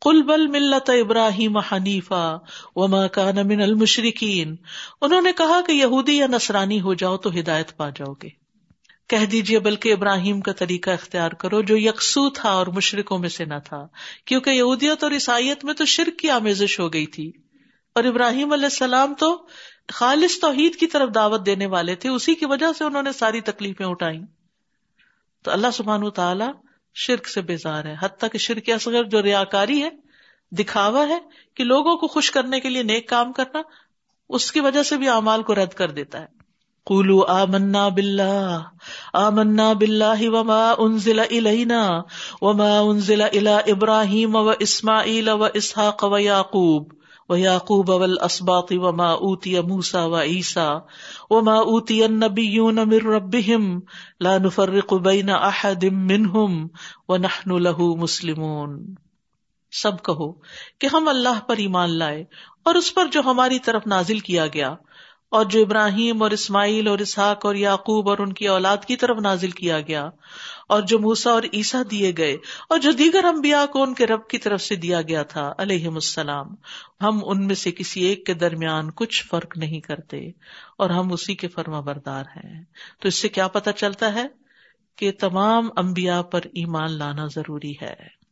قل 0.00 0.22
بل 0.22 0.46
ملت 0.46 0.90
ابراہیم 0.90 1.58
حنیفا 1.58 2.36
وما 2.76 3.06
کان 3.06 3.48
من 3.48 3.60
المشرکین۔ 3.62 4.56
انہوں 5.00 5.20
نے 5.20 5.32
کہا 5.32 5.60
کہ 5.66 5.72
یہودی 5.72 6.16
یا 6.16 6.26
نصرانی 6.26 6.80
ہو 6.80 6.94
جاؤ 6.94 7.16
تو 7.16 7.30
ہدایت 7.30 7.76
پا 7.76 7.88
جاؤ 7.88 8.12
گے۔ 8.12 8.28
کہہ 9.08 9.24
دیجیے 9.24 9.58
بلکہ 9.58 9.92
ابراہیم 9.92 10.40
کا 10.40 10.52
طریقہ 10.52 10.90
اختیار 10.90 11.30
کرو 11.30 11.62
جو 11.62 11.76
یکسو 11.76 12.30
تھا 12.30 12.50
اور 12.50 12.66
مشرقوں 12.66 13.18
میں 13.18 13.28
سے 13.28 13.44
نہ 13.44 13.54
تھا، 13.64 13.86
کیونکہ 14.24 14.50
یہودیت 14.50 15.04
اور 15.04 15.12
عیسائیت 15.12 15.64
میں 15.64 15.74
تو 15.74 15.84
شرک 15.84 16.18
کی 16.18 16.30
آمیزش 16.30 16.80
ہو 16.80 16.92
گئی 16.92 17.06
تھی۔ 17.06 17.32
اور 17.94 18.04
ابراہیم 18.04 18.52
علیہ 18.52 18.64
السلام 18.64 19.14
تو 19.14 19.46
خالص 19.92 20.40
توحید 20.40 20.76
کی 20.76 20.86
طرف 20.86 21.14
دعوت 21.14 21.46
دینے 21.46 21.66
والے 21.66 21.94
تھے، 21.94 22.08
اسی 22.08 22.34
کی 22.34 22.46
وجہ 22.46 22.66
سے 22.78 22.84
انہوں 22.84 23.02
نے 23.02 23.12
ساری 23.12 23.40
تکلیفیں 23.40 23.86
اٹھائی 23.86 24.18
تو 25.42 25.50
اللہ 25.50 25.66
سبحان 25.72 26.10
تعالیٰ 26.10 26.52
شرک 26.94 27.28
سے 27.28 27.40
بیزار 27.40 27.84
ہے۔ 27.84 27.96
حتیٰ 28.00 28.28
کہ 28.32 28.38
شرک 28.38 28.70
اصغر 28.70 29.04
جو 29.04 29.22
ریا 29.22 29.44
کاری 29.44 29.82
ہے، 29.82 29.90
دکھاوا 30.50 31.08
ہے 31.08 31.18
کہ 31.54 31.64
لوگوں 31.64 31.96
کو 31.96 32.06
خوش 32.06 32.30
کرنے 32.30 32.60
کے 32.60 32.68
لیے 32.68 32.82
نیک 32.82 33.08
کام 33.08 33.32
کرنا 33.32 33.62
اس 34.28 34.52
کی 34.52 34.60
وجہ 34.60 34.82
سے 34.82 34.96
بھی 34.96 35.08
اعمال 35.08 35.42
کو 35.42 35.54
رد 35.54 35.72
کر 35.74 35.90
دیتا 35.90 36.20
ہے۔ 36.20 36.26
کولو 36.84 37.22
آ 37.22 37.44
منا 37.44 37.88
بلّہ 37.88 38.62
آ 39.12 39.30
منا 39.30 39.72
بلّہ 39.72 40.28
وما 40.28 40.74
انزل 40.78 41.18
الینا، 41.18 42.02
وما 42.40 42.78
انزل 42.78 43.20
الا 43.20 43.56
ابراہیم 43.56 44.36
و 44.36 44.52
اسماعیل 44.58 45.28
و 45.28 45.44
اسحاق 45.54 46.04
و 46.04 46.18
یعقوب۔ 46.18 47.03
و 47.28 47.38
یعقوب 47.38 47.90
اول 47.90 48.16
اسباط 48.20 48.72
و 48.72 48.92
ما 48.92 49.10
اوتی 49.10 49.60
موسا 49.60 50.04
و 50.10 50.16
عیسا 50.16 50.78
و 51.30 51.40
ما 51.40 51.56
اوتی 51.58 52.04
النبیون 52.04 52.74
من 52.74 53.06
ربهم 53.06 53.80
لا 54.20 54.38
نفرق 54.38 54.94
بین 54.94 55.30
احد 55.30 55.84
منهم 55.84 56.66
و 57.08 57.16
نحن 57.16 57.56
له 57.62 57.90
مسلمون۔ 57.96 58.94
سب 59.72 60.02
کہو 60.02 60.32
کہ 60.78 60.86
ہم 60.92 61.08
اللہ 61.08 61.40
پر 61.48 61.56
ایمان 61.56 61.90
لائے 61.90 62.24
اور 62.64 62.74
اس 62.74 62.94
پر 62.94 63.06
جو 63.06 63.20
ہماری 63.20 63.58
طرف 63.58 63.86
نازل 63.86 64.18
کیا 64.18 64.46
گیا 64.46 64.74
اور 65.30 65.44
جو 65.44 65.60
ابراہیم 65.60 66.22
اور 66.22 66.30
اسماعیل 66.30 66.88
اور 66.88 66.98
اسحاق 66.98 67.46
اور 67.46 67.54
یعقوب 67.54 68.08
اور 68.08 68.18
ان 68.18 68.32
کی 68.32 68.48
اولاد 68.48 68.84
کی 68.84 68.96
طرف 68.96 69.18
نازل 69.22 69.50
کیا 69.50 69.80
گیا 69.80 70.10
اور 70.68 70.82
جو 70.82 70.98
موسا 70.98 71.30
اور 71.30 71.42
عیسا 71.52 71.82
دیے 71.90 72.12
گئے 72.16 72.36
اور 72.68 72.78
جو 72.78 72.92
دیگر 72.92 73.24
انبیاء 73.24 73.66
کو 73.66 73.82
ان 73.82 73.94
کے 73.94 74.06
رب 74.06 74.28
کی 74.28 74.38
طرف 74.38 74.60
سے 74.60 74.76
دیا 74.76 75.02
گیا 75.02 75.22
تھا 75.22 75.52
علیہ 75.58 75.88
السلام۔ 75.88 76.46
ہم 77.00 77.20
ان 77.24 77.46
میں 77.46 77.54
سے 77.54 77.72
کسی 77.72 78.00
ایک 78.00 78.26
کے 78.26 78.34
درمیان 78.34 78.90
کچھ 78.90 79.26
فرق 79.26 79.56
نہیں 79.56 79.80
کرتے 79.80 80.28
اور 80.78 80.90
ہم 80.90 81.12
اسی 81.12 81.34
کے 81.34 81.48
فرما 81.48 81.80
بردار 81.80 82.24
ہیں۔ 82.36 82.64
تو 83.00 83.08
اس 83.08 83.14
سے 83.14 83.28
کیا 83.28 83.48
پتا 83.48 83.72
چلتا 83.72 84.14
ہے 84.14 84.26
کہ 84.96 85.12
تمام 85.20 85.68
انبیاء 85.76 86.22
پر 86.22 86.40
ایمان 86.44 86.92
لانا 86.92 87.26
ضروری 87.34 87.72
ہے۔ 87.82 88.24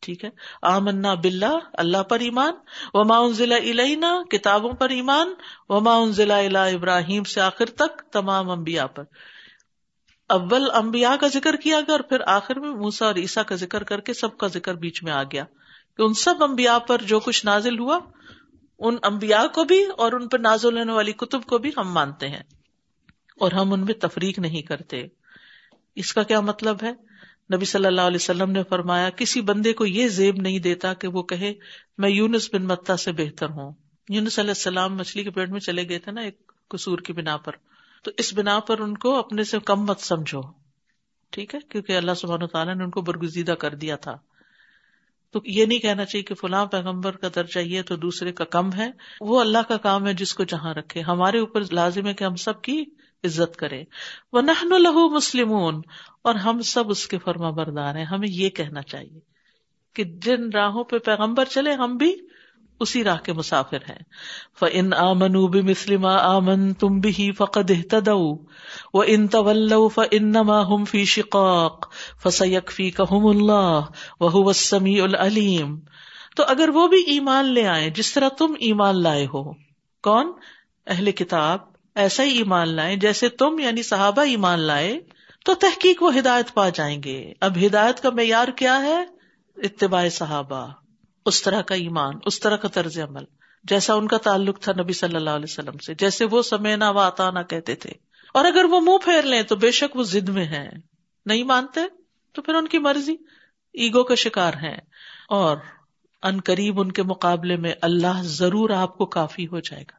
ٹھیک 0.00 0.24
ہے؟ 0.24 0.30
آمنا 0.62 1.14
بلّہ 1.14 1.58
اللہ 1.72 2.02
پر 2.02 2.20
ایمان۔ 2.20 2.52
وما 2.94 3.30
ضلع 3.32 3.56
علینا 3.56 4.22
کتابوں 4.30 4.72
پر 4.72 4.88
ایمان۔ 4.88 5.34
وما 5.68 6.04
ضلع 6.10 6.48
ابراہیم 6.74 7.24
سے 7.24 7.40
آخر 7.40 7.66
تک 7.66 8.12
تمام 8.12 8.50
امبیا 8.50 8.86
پر۔ 8.86 9.04
اول 10.32 10.70
امبیا 10.74 11.16
کا 11.20 11.26
ذکر 11.28 11.56
کیا 11.56 11.80
گیا 11.80 11.92
اور 11.92 12.00
پھر 12.00 12.20
آخر 12.26 12.58
میں 12.58 12.70
موسا 12.70 13.06
اور 13.06 13.14
عیسا 13.14 13.42
کا 13.42 13.54
ذکر 13.54 13.82
کر 13.82 14.00
کے 14.00 14.12
سب 14.12 14.38
کا 14.38 14.46
ذکر 14.46 14.74
بیچ 14.74 15.02
میں 15.02 15.12
آ 15.12 15.22
گیا 15.22 15.44
کہ 15.96 16.02
ان 16.02 16.14
سب 16.14 16.42
امبیا 16.42 16.78
پر 16.78 17.02
جو 17.02 17.20
کچھ 17.20 17.46
نازل 17.46 17.78
ہوا، 17.78 17.98
ان 18.78 18.96
امبیا 19.02 19.46
کو 19.54 19.64
بھی 19.64 19.84
اور 19.98 20.12
ان 20.12 20.28
پر 20.28 20.38
نازل 20.38 20.78
ہونے 20.78 20.92
والی 20.92 21.12
کتب 21.12 21.42
کو 21.42 21.58
بھی 21.58 21.70
ہم 21.76 21.92
مانتے 21.92 22.28
ہیں 22.28 22.42
اور 23.40 23.52
ہم 23.52 23.72
ان 23.72 23.80
میں 23.80 23.94
تفریق 23.94 24.38
نہیں 24.38 24.62
کرتے۔ 24.62 25.06
اس 25.94 26.12
کا 26.12 26.22
کیا 26.22 26.40
مطلب 26.40 26.76
ہے؟ 26.82 26.92
نبی 27.54 27.64
صلی 27.64 27.86
اللہ 27.86 28.00
علیہ 28.00 28.18
وسلم 28.20 28.50
نے 28.50 28.62
فرمایا، 28.68 29.10
کسی 29.10 29.40
بندے 29.40 29.72
کو 29.72 29.86
یہ 29.86 30.08
زیب 30.08 30.36
نہیں 30.36 30.58
دیتا 30.58 30.94
کہ 30.94 31.08
وہ 31.08 31.22
کہے، 31.22 31.54
میں 31.98 32.10
یونس 32.10 32.54
بن 32.54 32.64
متا 32.64 32.96
سے 32.96 33.12
بہتر 33.12 33.48
ہوں۔ 33.48 33.72
یونس 34.08 34.38
علیہ 34.38 34.50
السلام 34.50 34.96
مچھلی 34.96 35.24
کے 35.24 35.30
پیٹ 35.30 35.48
میں 35.48 35.60
چلے 35.60 35.88
گئے 35.88 35.98
تھے 35.98 36.12
نا 36.12 36.20
ایک 36.20 36.52
قصور 36.68 36.98
کی 36.98 37.12
بنا 37.12 37.36
پر۔ 37.36 37.52
تو 38.02 38.10
اس 38.16 38.34
بنا 38.34 38.60
پر 38.60 38.78
ان 38.78 38.96
کو 38.96 39.16
اپنے 39.16 39.44
سے 39.44 39.58
کم 39.58 39.84
مت 39.84 40.00
سمجھو۔ 40.00 40.40
ٹھیک 41.30 41.54
ہے؟ 41.54 41.60
کیونکہ 41.68 41.96
اللہ 41.96 42.14
سبحانہ 42.16 42.44
تعالیٰ 42.44 42.74
نے 42.74 42.84
ان 42.84 42.90
کو 42.90 43.02
برگزیدہ 43.02 43.52
کر 43.52 43.74
دیا 43.74 43.96
تھا۔ 43.96 44.16
تو 45.30 45.40
یہ 45.44 45.66
نہیں 45.66 45.78
کہنا 45.78 46.04
چاہیے 46.04 46.24
کہ 46.24 46.34
فلاں 46.34 46.66
پیغمبر 46.66 47.16
کا 47.16 47.28
درجہ 47.34 47.58
یہ 47.58 47.82
تو 47.82 47.96
دوسرے 47.96 48.32
کا 48.32 48.44
کم 48.44 48.72
ہے۔ 48.72 48.90
وہ 49.20 49.40
اللہ 49.40 49.58
کا 49.68 49.76
کام 49.76 50.06
ہے 50.06 50.14
جس 50.14 50.34
کو 50.34 50.44
جہاں 50.44 50.74
رکھے۔ 50.74 51.00
ہمارے 51.00 51.38
اوپر 51.38 51.60
لازم 51.72 52.06
ہے 52.06 52.14
کہ 52.14 52.24
ہم 52.24 52.36
سب 52.36 52.62
کی 52.62 52.84
عزت 53.24 53.56
کرے۔ 53.56 53.84
وہ 54.32 54.40
لہو 54.78 55.16
مسلم 55.16 55.52
اور 56.22 56.34
ہم 56.34 56.60
سب 56.60 56.90
اس 56.90 57.08
کے 57.08 57.18
فرما 57.18 57.50
بردار 57.50 57.94
ہیں۔ 57.94 58.04
ہمیں 58.04 58.28
یہ 58.30 58.48
کہنا 58.48 58.82
چاہیے 58.82 59.20
کہ 59.94 60.04
جن 60.04 60.50
راہوں 60.54 60.84
پہ 60.84 60.98
پیغمبر 60.98 61.44
چلے، 61.44 61.72
ہم 61.72 61.96
بھی 61.96 62.16
اسی 62.82 63.04
راہ 63.04 63.18
کے 63.18 63.32
مسافر 63.32 63.76
ہیں۔ 63.76 64.02
ف 64.60 64.64
ان 64.72 64.92
آمن 64.92 65.46
بھی 65.46 65.62
مسلم 65.62 66.06
آمن 66.06 66.72
تم 66.74 67.00
بھی 67.00 67.32
فقد 67.32 68.08
و 68.94 69.00
ان 69.06 69.28
طول 69.28 69.72
ف 69.94 70.00
ہم 70.44 70.84
فی 70.84 71.04
شقاق 71.04 71.92
فسیق 72.22 72.70
فی 72.72 72.90
کہم 72.90 73.26
اللہ 73.26 73.80
وہ 74.20 74.52
العلیم 74.84 75.78
تو 76.36 76.42
اگر 76.48 76.68
وہ 76.68 76.88
بھی 76.88 77.02
ایمان 77.06 77.44
لے 77.44 77.66
آئے 77.66 77.90
جس 77.90 78.12
طرح 78.14 78.28
تم 78.28 78.54
ایمان 78.60 79.02
لائے 79.02 79.26
ہو، 79.26 79.52
کون؟ 80.02 80.32
اہل 80.86 81.10
کتاب۔ 81.10 81.58
ایسا 81.94 82.22
ہی 82.22 82.38
ایمان 82.38 82.68
لائے 82.68 82.96
جیسے 82.96 83.28
تم 83.28 83.58
یعنی 83.58 83.82
صحابہ 83.82 84.22
ایمان 84.22 84.60
لائے، 84.60 85.00
تو 85.44 85.54
تحقیق 85.54 86.02
وہ 86.02 86.18
ہدایت 86.18 86.54
پا 86.54 86.68
جائیں 86.68 87.02
گے۔ 87.02 87.32
اب 87.40 87.58
ہدایت 87.66 88.00
کا 88.00 88.10
معیار 88.10 88.48
کیا 88.48 88.82
ہے؟ 88.82 89.04
اتباع 89.56 90.08
صحابہ۔ 90.08 90.66
اس 91.26 91.42
طرح 91.42 91.62
کا 91.62 91.74
ایمان، 91.74 92.14
اس 92.26 92.40
طرح 92.40 92.56
کا 92.56 92.68
طرز 92.68 92.98
عمل، 92.98 93.24
جیسا 93.64 93.94
ان 93.94 94.08
کا 94.08 94.16
تعلق 94.16 94.60
تھا 94.60 94.72
نبی 94.72 94.92
صلی 94.92 95.16
اللہ 95.16 95.30
علیہ 95.30 95.46
وسلم 95.48 95.78
سے، 95.78 95.94
جیسے 95.94 96.24
وہ 96.24 96.42
سمینا 96.42 96.90
و 96.90 96.98
آتانا 96.98 97.42
کہتے 97.42 97.74
تھے۔ 97.74 97.90
اور 98.34 98.44
اگر 98.44 98.64
وہ 98.64 98.80
منہ 98.80 98.98
پھیر 99.04 99.22
لیں 99.22 99.42
تو 99.42 99.56
بے 99.56 99.70
شک 99.70 99.96
وہ 99.96 100.02
ضد 100.02 100.28
میں 100.28 100.44
ہیں۔ 100.44 100.70
نہیں 101.26 101.44
مانتے؟ 101.44 101.80
تو 102.32 102.42
پھر 102.42 102.54
ان 102.54 102.68
کی 102.68 102.78
مرضی؟ 102.78 103.12
ایگو 103.72 104.04
کا 104.04 104.14
شکار 104.14 104.52
ہیں۔ 104.54 104.76
اور 105.28 105.56
ان 106.22 106.40
قریب 106.40 106.80
ان 106.80 106.92
کے 106.92 107.02
مقابلے 107.02 107.56
میں 107.56 107.72
اللہ 107.82 108.22
ضرور 108.22 108.70
آپ 108.70 108.98
کو 108.98 109.06
کافی 109.06 109.46
ہو 109.46 109.60
جائے 109.60 109.82
گا۔ 109.82 109.96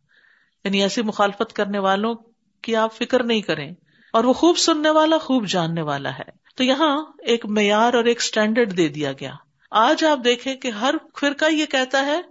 یعنی 0.64 0.82
ایسی 0.82 1.02
مخالفت 1.02 1.54
کرنے 1.54 1.80
والوں 1.80 2.16
کی 2.62 2.76
آپ 2.76 2.94
فکر 2.94 3.24
نہیں 3.24 3.42
کریں۔ 3.42 3.72
اور 4.14 4.24
وہ 4.24 4.34
خوب 4.34 4.58
سننے 4.58 4.90
والا، 4.90 5.18
خوب 5.18 5.48
جاننے 5.48 5.82
والا 5.82 6.14
ہے۔ 6.14 6.44
تو 6.56 6.64
یہاں 6.64 7.06
ایک 7.20 7.46
معیار 7.46 7.94
اور 7.94 8.04
ایک 8.04 8.18
اسٹینڈرڈ 8.18 8.78
دے 8.78 8.88
دیا 8.88 9.12
گیا۔ 9.12 9.34
آج 9.76 10.04
آپ 10.04 10.20
دیکھیں 10.26 10.56
کہ 10.56 10.68
ہر 10.68 10.96
فرقہ 11.20 11.46
یہ 11.52 11.66
کہتا 11.66 12.06
ہے 12.06 12.22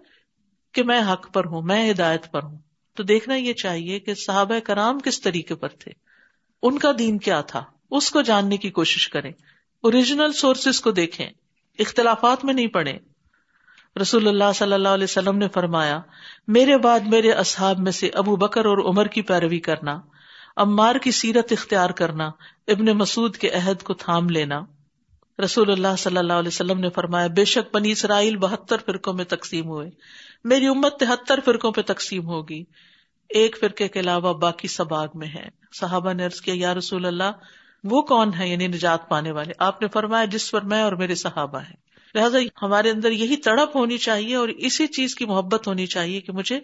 کہ 0.72 0.83
میں 0.83 1.00
حق 1.12 1.33
پر 1.33 1.44
ہوں، 1.44 1.62
میں 1.62 1.90
ہدایت 1.90 2.33
پر 2.33 2.42
ہوں۔ 2.42 2.59
تو 2.94 3.02
دیکھنا 3.02 3.35
یہ 3.35 3.52
چاہیے 3.52 3.98
کہ 3.98 4.14
صحابہ 4.14 4.59
کرام 4.59 4.98
کس 4.98 5.20
طریقے 5.20 5.55
پر 5.55 5.68
تھے۔ 5.68 5.92
ان 6.62 6.78
کا 6.78 6.92
دین 6.98 7.18
کیا 7.18 7.40
تھا؟ 7.40 7.64
اس 7.90 8.11
کو 8.11 8.22
جاننے 8.22 8.57
کی 8.57 8.70
کوشش 8.70 9.09
کریں۔ 9.09 9.33
اوریجنل 9.81 10.33
سورسز 10.33 10.81
کو 10.81 10.90
دیکھیں۔ 10.90 11.31
اختلافات 11.78 12.44
میں 12.44 12.55
نہیں 12.55 12.66
پڑے 12.66 12.98
رسول 14.02 14.28
اللہ 14.28 14.52
صلی 14.55 14.72
اللہ 14.72 14.88
علیہ 14.88 15.05
وسلم 15.05 15.38
نے 15.38 15.48
فرمایا، 15.48 16.00
میرے 16.48 16.76
بعد 16.76 17.00
میرے 17.00 17.33
اصحاب 17.33 17.78
میں 17.78 17.92
سے 17.92 18.11
ابو 18.14 18.37
بکر 18.37 18.64
اور 18.64 18.78
عمر 18.78 19.07
کی 19.07 19.22
پیروی 19.22 19.59
کرنا 19.59 20.00
امار 20.57 20.96
کی 20.96 21.11
سیرت 21.11 21.52
اختیار 21.52 21.90
کرنا، 21.90 22.31
ابن 22.68 22.87
مسعود 22.87 23.37
کے 23.37 23.50
عہد 23.50 23.83
کو 23.83 23.94
تھام 23.94 24.28
لینا۔ 24.28 24.61
رسول 25.44 25.72
اللہ 25.72 25.96
صلی 25.98 26.16
اللہ 26.16 26.33
علیہ 26.33 26.48
وسلم 26.48 26.81
نے 26.81 26.90
فرمایا، 26.90 27.26
بے 27.26 27.44
شک 27.44 27.74
بنی 27.74 27.90
اسرائیل 27.90 28.37
بہتر 28.37 28.76
فرقوں 28.87 29.14
میں 29.14 29.24
تقسیم 29.24 29.66
ہوئے۔ 29.66 29.90
میری 30.44 30.66
امت 30.66 31.00
تہتر 31.00 31.40
فرقوں 31.44 31.72
پہ 31.72 31.81
تقسیم 31.87 32.26
ہوگی۔ 32.26 32.64
ایک 33.28 33.57
فرقے 33.61 33.88
کے 33.88 34.00
علاوہ 34.00 34.35
باقی 34.35 34.68
سب 34.68 34.94
آگ 34.94 35.09
میں 35.14 35.28
ہے 35.28 35.48
صحابہ 35.81 36.12
نے 36.12 36.24
عرض 36.24 36.40
کیا، 36.40 36.55
یا 36.57 36.74
رسول 36.74 37.07
اللہ، 37.07 37.33
وہ 37.85 38.02
کون 38.02 38.31
ہے 38.38 38.48
یعنی 38.48 38.66
نجات 38.66 39.09
پانے 39.09 39.31
والے؟ 39.31 39.52
آپ 39.59 39.83
نے 39.83 39.88
فرمایا، 39.88 40.24
جس 40.24 40.50
پر 40.50 40.62
میں 40.62 40.83
اور 40.83 40.92
میرے 40.92 41.14
صحابہ 41.14 41.59
ہیں۔ 41.59 41.76
لہٰذا 42.14 42.38
ہمارے 42.62 42.90
اندر 42.90 43.11
یہی 43.11 43.37
تڑپ 43.37 43.76
ہونی 43.76 43.98
چاہیے 43.98 44.35
اور 44.35 44.48
اسی 44.48 44.87
چیز 44.87 45.14
کی 45.14 45.24
محبت 45.24 45.68
ہونی 45.68 45.87
چاہیے 45.87 46.20
کہ 46.20 46.33
مجھے 46.33 46.61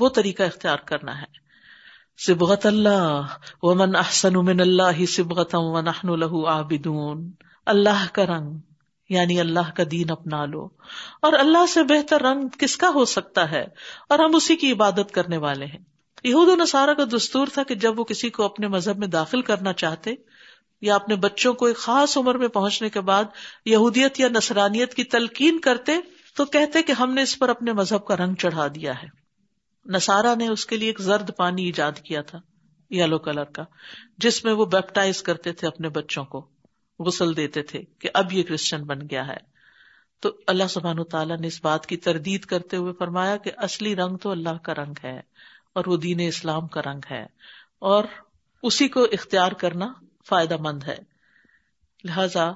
وہ 0.00 0.08
طریقہ 0.08 0.42
اختیار 0.42 0.76
کرنا 0.76 1.18
ہے۔ 1.18 1.50
سبغت 2.26 2.66
اللہ 2.66 3.22
و 3.62 3.74
من 3.74 3.96
احسن 3.96 4.32
من 4.32 4.60
اللہ 4.60 5.04
سبغت 5.04 5.54
و 5.54 5.80
نحن 5.80 6.20
له 6.20 6.44
عابدون۔ 6.46 7.30
اللہ 7.70 8.06
کا 8.12 8.26
رنگ 8.26 8.58
یعنی 9.08 9.40
اللہ 9.40 9.70
کا 9.76 9.82
دین 9.90 10.10
اپنا 10.10 10.44
لو۔ 10.44 10.68
اور 11.22 11.32
اللہ 11.32 11.66
سے 11.66 11.82
بہتر 11.82 12.22
رنگ 12.22 12.48
کس 12.58 12.76
کا 12.76 12.88
ہو 12.88 13.04
سکتا 13.04 13.50
ہے؟ 13.50 13.64
اور 14.08 14.18
ہم 14.18 14.34
اسی 14.34 14.56
کی 14.56 14.72
عبادت 14.72 15.12
کرنے 15.12 15.36
والے 15.36 15.66
ہیں۔ 15.66 15.78
یہود 16.24 16.48
و 16.48 16.56
نصارہ 16.56 16.94
کا 16.94 17.04
دستور 17.16 17.46
تھا 17.52 17.62
کہ 17.62 17.74
جب 17.74 17.98
وہ 18.00 18.04
کسی 18.04 18.30
کو 18.30 18.42
اپنے 18.42 18.68
مذہب 18.68 18.98
میں 18.98 19.08
داخل 19.08 19.42
کرنا 19.42 19.72
چاہتے، 19.72 20.10
یا 20.80 20.94
اپنے 20.94 21.16
بچوں 21.16 21.54
کو 21.54 21.66
ایک 21.66 21.76
خاص 21.76 22.16
عمر 22.16 22.34
میں 22.34 22.48
پہنچنے 22.48 22.90
کے 22.90 23.00
بعد 23.00 23.24
یہودیت 23.64 24.20
یا 24.20 24.28
نسرانیت 24.28 24.94
کی 24.94 25.04
تلقین 25.04 25.58
کرتے، 25.58 25.92
تو 26.36 26.44
کہتے 26.44 26.82
کہ 26.82 26.92
ہم 26.92 27.14
نے 27.14 27.22
اس 27.22 27.38
پر 27.38 27.48
اپنے 27.48 27.72
مذہب 27.72 28.04
کا 28.04 28.16
رنگ 28.16 28.34
چڑھا 28.34 28.66
دیا 28.66 29.02
ہے۔ 29.02 29.08
نسارا 29.86 30.34
نے 30.34 30.48
اس 30.48 30.66
کے 30.66 30.76
لیے 30.76 30.88
ایک 30.88 31.00
زرد 31.00 31.30
پانی 31.36 31.64
ایجاد 31.64 31.92
کیا 31.92 32.22
تھا، 32.22 32.38
یلو 32.90 33.18
کلر 33.18 33.44
کا، 33.44 33.64
جس 34.18 34.44
میں 34.44 34.52
وہ 34.52 34.64
بیپٹائز 34.64 35.22
کرتے 35.22 35.52
تھے 35.52 35.68
اپنے 35.68 35.88
بچوں 35.88 36.24
کو۔ 36.24 36.59
غسل 37.00 37.36
دیتے 37.36 37.62
تھے 37.62 37.82
کہ 37.98 38.08
اب 38.14 38.32
یہ 38.32 38.42
کرسچن 38.42 38.82
بن 38.82 38.98
گیا 39.10 39.26
ہے۔ 39.26 39.50
تو 40.20 40.30
اللہ 40.46 40.66
سبحان 40.70 41.04
تعالیٰ 41.04 41.38
نے 41.38 41.46
اس 41.46 41.64
بات 41.64 41.86
کی 41.86 41.96
تردید 41.96 42.44
کرتے 42.44 42.76
ہوئے 42.76 42.92
فرمایا 42.98 43.36
کہ 43.36 43.50
اصلی 43.56 43.96
رنگ 43.96 44.16
تو 44.16 44.30
اللہ 44.30 44.58
کا 44.62 44.74
رنگ 44.74 44.94
ہے 45.04 45.20
اور 45.72 45.84
وہ 45.86 45.96
دین 45.96 46.20
اسلام 46.20 46.66
کا 46.66 46.80
رنگ 46.80 47.00
ہے 47.10 47.26
اور 47.78 48.04
اسی 48.62 48.88
کو 48.88 49.02
اختیار 49.02 49.52
کرنا 49.52 49.92
فائدہ 50.28 50.56
مند 50.60 50.82
ہے۔ 50.82 50.96
لہذا 52.04 52.52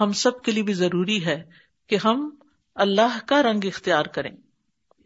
ہم 0.00 0.12
سب 0.12 0.42
کے 0.42 0.52
لیے 0.52 0.62
بھی 0.62 0.72
ضروری 0.72 1.24
ہے 1.24 1.44
کہ 1.86 1.96
ہم 2.04 2.30
اللہ 2.74 3.18
کا 3.26 3.42
رنگ 3.42 3.60
اختیار 3.64 4.04
کریں۔ 4.04 4.30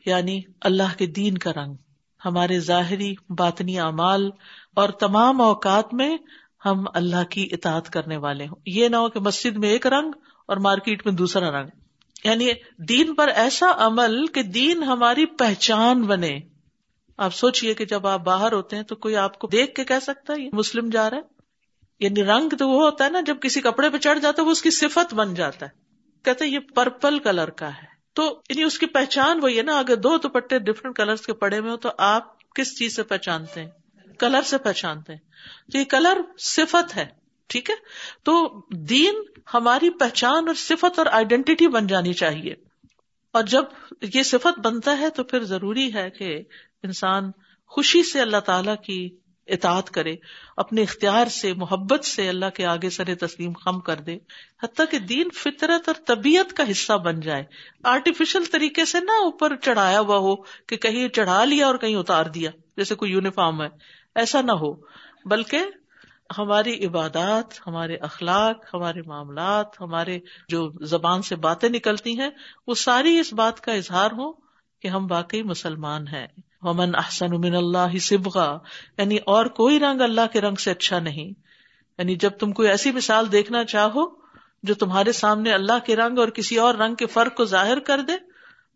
یعنی 0.06 0.40
اللہ 0.60 0.98
کے 0.98 1.06
دین 1.06 1.38
کا 1.38 1.52
رنگ، 1.52 1.74
ہمارے 2.24 2.60
ظاہری 2.60 3.14
باطنی 3.28 3.78
اعمال 3.78 4.30
اور 4.74 4.88
تمام 4.88 5.40
اوقات 5.40 5.94
میں 5.94 6.16
ہم 6.66 6.84
اللہ 6.94 7.24
کی 7.30 7.48
اطاعت 7.52 7.90
کرنے 7.90 8.16
والے 8.16 8.46
ہوں۔ 8.46 8.56
یہ 8.66 8.88
نہ 8.88 8.96
ہو 8.96 9.08
کہ 9.08 9.20
مسجد 9.20 9.56
میں 9.56 9.68
ایک 9.68 9.86
رنگ 9.86 10.12
اور 10.46 10.56
مارکیٹ 10.56 11.06
میں 11.06 11.14
دوسرا 11.14 11.60
رنگ۔ 11.60 11.68
یعنی 12.24 12.48
دین 12.78 13.14
پر 13.14 13.28
ایسا 13.28 13.66
عمل 13.76 14.26
کہ 14.26 14.42
دین 14.42 14.82
ہماری 14.82 15.26
پہچان 15.26 16.02
بنے۔ 16.02 16.38
آپ 17.16 17.34
سوچئے 17.34 17.74
کہ 17.74 17.84
جب 17.84 18.06
آپ 18.06 18.20
باہر 18.20 18.52
ہوتے 18.52 18.76
ہیں 18.76 18.82
تو 18.82 18.96
کوئی 18.96 19.16
آپ 19.16 19.38
کو 19.38 19.46
دیکھ 19.46 19.74
کے 19.74 19.84
کہہ 19.84 20.00
سکتا 20.02 20.32
ہے 20.32 20.42
یہ 20.42 20.50
مسلم 20.52 20.90
جا 20.90 21.10
رہا 21.10 21.16
ہے؟ 21.16 21.22
یعنی 22.00 22.24
رنگ 22.24 22.48
تو 22.48 22.68
وہ 22.68 22.84
ہوتا 22.84 23.04
ہے 23.04 23.10
نا، 23.10 23.20
جب 23.20 23.36
کسی 23.40 23.60
کپڑے 23.60 23.90
پہ 23.90 23.98
چڑھ 23.98 24.18
جاتا 24.18 24.42
ہے 24.42 24.46
وہ 24.46 24.52
اس 24.52 24.62
کی 24.62 24.70
صفت 24.70 25.14
بن 25.14 25.34
جاتا 25.34 25.66
ہے۔ 25.66 25.70
کہتے 26.22 26.46
یہ 26.46 26.58
پرپل 26.58 27.18
کلر 27.18 27.50
کا 27.50 27.68
ہے۔ 27.68 27.92
تو 28.12 28.40
یعنی 28.50 28.62
اس 28.62 28.78
کی 28.78 28.86
پہچان 28.86 29.38
وہی 29.42 29.58
ہے 29.58 29.62
نا، 29.62 29.78
اگر 29.78 29.96
دو 29.96 30.18
دوپٹے 30.18 30.58
ڈفرنٹ 30.58 30.96
کلر 30.96 31.16
کے 31.16 31.32
پڑے 31.32 31.60
میں 31.60 31.70
ہو 31.70 31.76
تو 31.76 31.88
آپ 31.98 32.54
کس 32.54 32.78
چیز 32.78 32.96
سے 32.96 33.02
پہچانتے 33.02 33.62
ہیں؟ 33.62 33.70
کلر 34.22 34.42
سے 34.42 34.58
پہچانتے 34.58 35.12
ہیں۔ 35.12 35.20
تو 35.72 35.78
یہ 35.78 35.84
کلر 35.84 36.20
صفت 36.38 36.96
ہے، 36.96 37.06
ٹھیک 37.46 37.70
ہے؟ 37.70 37.74
تو 38.22 38.62
دین 38.70 39.14
ہماری 39.54 39.90
پہچان 39.90 40.46
اور 40.46 40.54
صفت 40.54 40.98
اور 40.98 41.06
آئیڈینٹی 41.06 41.68
بن 41.68 41.86
جانی 41.86 42.12
چاہیے۔ 42.12 42.54
اور 43.32 43.42
جب 43.42 43.64
یہ 44.14 44.22
صفت 44.22 44.60
بنتا 44.60 44.98
ہے 44.98 45.10
تو 45.10 45.24
پھر 45.24 45.44
ضروری 45.44 45.94
ہے 45.94 46.10
کہ 46.10 46.40
انسان 46.82 47.30
خوشی 47.66 48.02
سے 48.02 48.20
اللہ 48.20 48.36
تعالی 48.36 48.70
کی 48.86 49.16
اطاعت 49.46 49.90
کرے، 49.90 50.16
اپنے 50.56 50.82
اختیار 50.82 51.26
سے، 51.26 51.54
محبت 51.54 52.04
سے 52.04 52.28
اللہ 52.28 52.50
کے 52.54 52.66
آگے 52.66 52.90
سر 52.90 53.14
تسلیم 53.14 53.52
خم 53.52 53.80
کر 53.80 53.96
دے، 53.96 54.18
حتیٰ 54.62 54.84
کہ 54.90 54.98
دین 54.98 55.28
فطرت 55.30 55.88
اور 55.88 55.94
طبیعت 56.06 56.56
کا 56.56 56.70
حصہ 56.70 56.92
بن 56.92 57.20
جائے۔ 57.20 57.44
آرٹیفیشل 57.84 58.44
طریقے 58.44 58.84
سے 58.84 59.00
نہ 59.00 59.10
اوپر 59.10 59.56
چڑھایا 59.56 60.00
ہوا 60.00 60.16
ہو 60.16 60.36
کہ 60.36 60.76
کہیں 60.76 61.08
چڑھا 61.08 61.44
لیا 61.44 61.66
اور 61.66 61.74
کہیں 61.74 61.96
اتار 61.96 62.26
دیا، 62.26 62.50
جیسے 62.76 62.94
کوئی 62.94 63.12
یونیفارم 63.12 63.62
ہے۔ 63.62 64.01
ایسا 64.14 64.40
نہ 64.40 64.52
ہو، 64.52 64.74
بلکہ 65.24 65.58
ہماری 66.38 66.86
عبادات، 66.86 67.66
ہمارے 67.66 67.96
اخلاق، 67.96 68.74
ہمارے 68.74 69.02
معاملات، 69.06 69.80
ہمارے 69.80 70.18
جو 70.48 70.84
زبان 70.84 71.22
سے 71.22 71.36
باتیں 71.36 71.68
نکلتی 71.68 72.20
ہیں، 72.20 72.30
وہ 72.66 72.74
ساری 72.74 73.18
اس 73.18 73.32
بات 73.32 73.60
کا 73.60 73.72
اظہار 73.72 74.10
ہو 74.10 74.32
کہ 74.82 74.86
ہم 74.88 75.06
واقعی 75.10 75.42
مسلمان 75.42 76.08
ہیں۔ 76.08 76.26
ومن 76.62 76.94
احسن 76.94 77.30
من 77.30 77.54
اللہ 77.54 77.98
سبغا 77.98 78.58
یعنی 78.98 79.16
اور 79.16 79.46
کوئی 79.46 79.80
رنگ 79.80 80.00
اللہ 80.00 80.20
کے 80.32 80.40
رنگ 80.40 80.54
سے 80.54 80.70
اچھا 80.70 80.98
نہیں۔ 80.98 81.28
یعنی 81.98 82.14
جب 82.14 82.30
تم 82.30 82.52
کوئی 82.52 82.68
ایسی 82.68 82.90
مثال 82.90 83.32
دیکھنا 83.32 83.64
چاہو 83.64 84.22
جو 84.62 84.74
تمہارے 84.74 85.12
سامنے 85.12 85.52
اللہ 85.52 85.78
کے 85.86 85.96
رنگ 85.96 86.18
اور 86.18 86.28
کسی 86.28 86.56
اور 86.56 86.74
رنگ 86.74 86.94
کے 86.94 87.06
فرق 87.06 87.34
کو 87.34 87.44
ظاہر 87.44 87.78
کر 87.78 88.00
دے، 88.00 88.12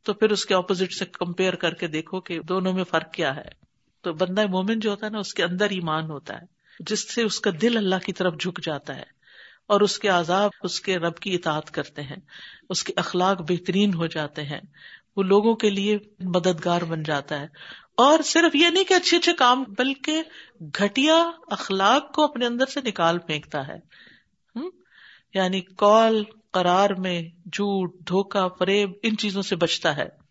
تو 0.03 0.14
پھر 0.14 0.31
اس 0.31 0.46
کے 0.46 0.55
اپوزٹ 0.55 0.92
سے 0.92 1.05
کمپیئر 1.05 1.55
کر 1.55 1.75
کے 1.75 1.87
دیکھو 1.87 2.20
کہ 2.20 2.40
دونوں 2.40 2.72
میں 2.72 2.85
فرق 2.85 3.12
کیا 3.12 3.37
ہے۔ 3.37 3.65
تو 4.07 4.12
بندہ 4.12 4.47
مومن 4.47 4.81
جو 4.81 4.90
ہوتا 4.90 5.07
ہے 5.07 5.11
نا، 5.11 5.19
اس 5.19 5.35
کے 5.35 5.45
اندر 5.45 5.71
ایمان 5.71 6.11
ہوتا 6.11 6.35
ہے، 6.35 6.42
جس 6.81 7.14
سے 7.14 7.23
اس 7.23 7.40
کا 7.40 7.51
دل 7.62 7.77
اللہ 7.77 7.95
کی 8.07 8.12
طرف 8.12 8.35
جھک 8.40 8.64
جاتا 8.64 8.97
ہے 8.97 9.05
اور 9.66 9.81
اس 9.81 9.99
کے 9.99 10.09
عذاب 10.09 10.51
اس 10.62 10.81
کے 10.81 10.99
رب 10.99 11.16
کی 11.16 11.35
اطاعت 11.35 11.71
کرتے 11.71 12.03
ہیں، 12.03 12.16
اس 12.69 12.85
کے 12.85 12.92
اخلاق 12.97 13.40
بہترین 13.40 13.95
ہو 13.95 14.07
جاتے 14.07 14.42
ہیں، 14.45 14.61
وہ 15.16 15.23
لوگوں 15.23 15.55
کے 15.55 15.71
لیے 15.71 15.99
مددگار 16.21 16.83
بن 16.83 17.03
جاتا 17.03 17.40
ہے۔ 17.40 17.47
اور 17.97 18.19
صرف 18.25 18.57
یہ 18.57 18.69
نہیں 18.69 18.85
کہ 18.85 18.95
اچھے 18.95 19.16
اچھے 19.16 19.33
کام، 19.33 19.64
بلکہ 19.79 20.23
گٹیا 20.61 21.31
اخلاق 21.51 22.14
کو 22.14 22.25
اپنے 22.25 22.47
اندر 22.47 22.66
سے 22.66 22.81
نکال 22.85 23.19
پھینکتا 23.19 23.69
ہے۔ 23.69 23.79
یعنی 25.35 25.61
کال، 25.61 26.25
قرار 26.51 26.90
میں 26.90 27.23
جھوٹ 27.53 27.95
دھوکا 28.09 28.49
فریب، 28.49 28.90
ان 29.03 29.16
چیزوں 29.16 29.42
سے 29.42 29.57
بچتا 29.57 29.97
ہے۔ 29.97 30.27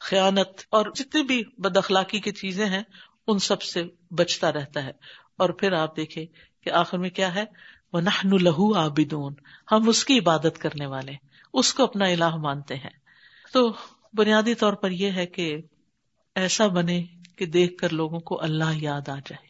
خیانت 0.00 0.48
اور 0.70 0.86
جتنی 0.94 1.22
بھی 1.22 1.42
بد 1.58 1.76
اخلاقی 1.76 2.20
کی 2.20 2.32
چیزیں 2.32 2.66
ہیں 2.66 2.82
ان 3.28 3.38
سب 3.38 3.62
سے 3.62 3.84
بچتا 4.10 4.52
رہتا 4.52 4.84
ہے۔ 4.84 4.90
اور 5.36 5.48
پھر 5.50 5.72
آپ 5.72 5.96
دیکھیں 5.96 6.26
کہ 6.64 6.70
آخر 6.70 6.98
میں 6.98 7.10
کیا 7.10 7.34
ہے؟ 7.34 7.44
وہ 7.92 8.00
نہن 8.00 8.44
لہو 8.44 8.74
آبدون 8.74 9.34
ہم 9.72 9.88
اس 9.88 10.04
کی 10.04 10.18
عبادت 10.18 10.58
کرنے 10.58 10.86
والے 10.86 11.12
اس 11.52 11.74
کو 11.74 11.82
اپنا 11.82 12.04
الہ 12.04 12.36
مانتے 12.36 12.74
ہیں۔ 12.74 12.90
تو 13.52 13.72
بنیادی 14.12 14.54
طور 14.54 14.72
پر 14.72 14.90
یہ 14.90 15.10
ہے 15.10 15.26
کہ 15.26 15.56
ایسا 16.34 16.66
بنے 16.66 17.04
کہ 17.36 17.46
دیکھ 17.46 17.76
کر 17.76 17.92
لوگوں 17.92 18.20
کو 18.20 18.42
اللہ 18.42 18.64
یاد 18.74 19.08
آ 19.08 19.14
جائے۔ 19.14 19.48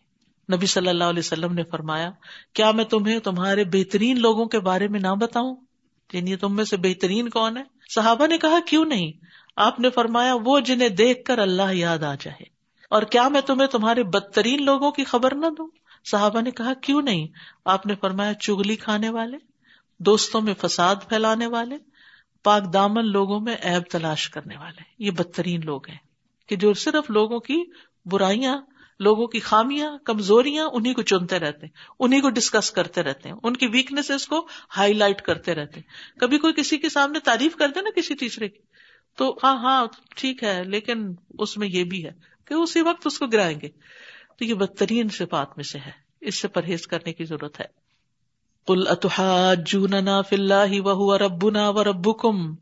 نبی 0.57 0.67
صلی 0.67 0.89
اللہ 0.89 1.05
علیہ 1.05 1.19
وسلم 1.19 1.53
نے 1.53 1.63
فرمایا، 1.63 2.11
کیا 2.53 2.71
میں 2.71 2.85
تمہیں 2.85 3.19
تمہارے 3.19 3.65
بہترین 3.65 4.21
لوگوں 4.21 4.47
کے 4.47 4.61
بارے 4.61 4.89
میں 4.89 5.01
نہ 5.01 5.15
بتاؤں؟ 5.21 5.57
یعنی 6.13 6.37
تم 6.37 6.57
میں 6.57 6.65
سے 6.65 6.77
بہترین 6.77 7.29
کون 7.29 7.57
ہے؟ 7.57 7.63
صحابہ 7.95 8.27
نے 8.27 8.39
کہا، 8.39 8.59
کیوں 8.67 8.85
نہیں؟ 8.85 9.13
آپ 9.57 9.81
نے 9.81 9.91
فرمایا، 9.91 10.35
وہ 10.45 10.61
جنہیں 10.61 10.89
دیکھ 10.89 11.25
کر 11.25 11.39
اللہ 11.39 11.73
یاد 11.73 11.99
آ 11.99 12.15
جائے۔ 12.21 12.58
اور 12.89 13.03
کیا 13.03 13.29
میں 13.29 13.41
تمہیں 13.41 13.69
تمہارے 13.69 14.03
بدترین 14.03 14.65
لوگوں 14.65 14.91
کی 14.91 15.05
خبر 15.05 15.35
نہ 15.35 15.47
دوں؟ 15.59 15.69
صحابہ 16.05 16.41
نے 16.41 16.51
کہا، 16.51 16.75
کیوں 16.75 17.03
نہیں؟ 17.03 17.27
آپ 17.65 17.87
نے 17.87 17.95
فرمایا، 17.95 18.35
چگلی 18.35 18.77
کھانے 18.77 19.09
والے، 19.09 19.37
دوستوں 19.99 20.41
میں 20.41 20.55
فساد 20.61 20.97
پھیلانے 21.09 21.47
والے، 21.47 21.77
پاک 22.45 22.73
دامن 22.73 23.07
لوگوں 23.07 23.41
میں 23.41 23.55
ایب 23.55 23.83
تلاش 23.91 24.31
کرنے 24.31 24.57
والے۔ 24.57 24.83
یہ 24.99 25.11
بدترین 25.11 25.61
لوگ 25.65 25.89
ہیں 25.89 25.99
کہ 26.47 26.57
جو 26.57 26.75
صرف 26.75 27.11
لوگوں 27.11 27.41
کی 27.41 27.63
برائیاں، 28.07 28.57
لوگوں 29.01 29.27
کی 29.27 29.41
خامیاں، 29.41 29.99
کمزوریاں 30.05 30.69
انہیں 30.73 30.95
کو 30.95 31.03
چنتے 31.03 31.39
رہتے 31.39 31.67
ہیں 31.67 31.73
انہیں 32.01 32.21
کو 32.21 32.31
ڈسکس 32.31 32.71
کرتے 32.71 33.03
رہتے 33.03 33.29
ہیں، 33.29 33.37
ان 33.43 33.57
کی 33.57 33.67
ویکنیس 33.67 34.27
کو 34.27 34.49
ہائی 34.77 34.93
لائٹ 34.93 35.23
کرتے 35.23 35.55
رہتے 35.55 35.81
ہیں۔ 35.81 36.19
کبھی 36.21 36.39
کوئی 36.39 36.53
کسی 36.53 36.79
کے 36.79 36.89
سامنے 36.89 37.19
تعریف 37.19 37.57
کرتے 37.57 37.81
نا 37.81 37.91
کسی 37.97 38.15
تیسرے 38.15 38.49
کی، 38.49 38.59
تو 39.17 39.39
ہاں 39.45 39.57
ہاں 39.57 39.87
ٹھیک 40.17 40.45
ہے، 40.45 40.65
لیکن 40.65 41.15
اس 41.39 41.57
میں 41.57 41.69
یہ 41.69 41.85
بھی 41.85 42.07
ہے۔ 42.07 42.38
کہ 42.49 42.55
اسی 42.55 42.81
وقت 42.81 43.07
اس 43.07 43.19
کو 43.19 43.27
گرائیں 43.27 43.61
گے۔ 43.61 43.69
تو 44.39 44.45
یہ 44.45 44.55
بدترین 44.55 45.09
صفات 45.09 45.47
میں 45.57 45.65
سے 45.65 45.79
ہے۔ 45.79 45.91
اس 46.21 46.35
سے 46.35 46.49
پرہیز 46.49 46.87
کرنے 46.87 47.13
کی 47.13 47.25
ضرورت 47.25 47.61
ہے۔ 47.61 47.89
کل 48.67 48.89
اتحاجوننا 48.89 50.23
فی 50.23 50.37
اللہ 50.37 50.81
وهو 50.81 51.19
ربنا 51.19 51.69
وربکم 51.69 52.55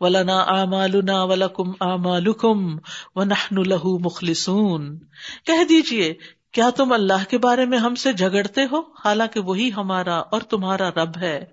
ولنا 0.00 0.38
اعمالنا 0.40 1.22
ولکم 1.22 1.70
اعمالکم 1.80 2.76
ونحن 3.14 3.62
له 3.66 3.96
مخلصون۔ 4.00 4.98
کہہ 5.44 5.64
دیجیے، 5.68 6.14
کیا 6.52 6.70
تم 6.70 6.92
اللہ 6.92 7.30
کے 7.30 7.38
بارے 7.38 7.64
میں 7.64 7.78
ہم 7.78 7.94
سے 7.94 8.12
جھگڑتے 8.12 8.60
ہو؟ 8.72 8.80
حالانکہ 9.04 9.40
وہی 9.40 9.70
ہمارا 9.76 10.16
اور 10.16 10.40
تمہارا 10.40 10.90
رب 10.90 11.18
ہے۔ 11.18 11.44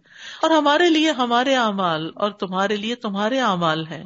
اور 0.42 0.50
ہمارے 0.50 0.90
لیے 0.90 1.12
ہمارے 1.12 1.56
اعمال 1.56 2.12
اور 2.16 2.32
تمہارے 2.32 2.76
لیے 2.76 2.96
تمہارے 2.96 3.40
اعمال 3.40 3.88
ہیں۔ 3.88 4.04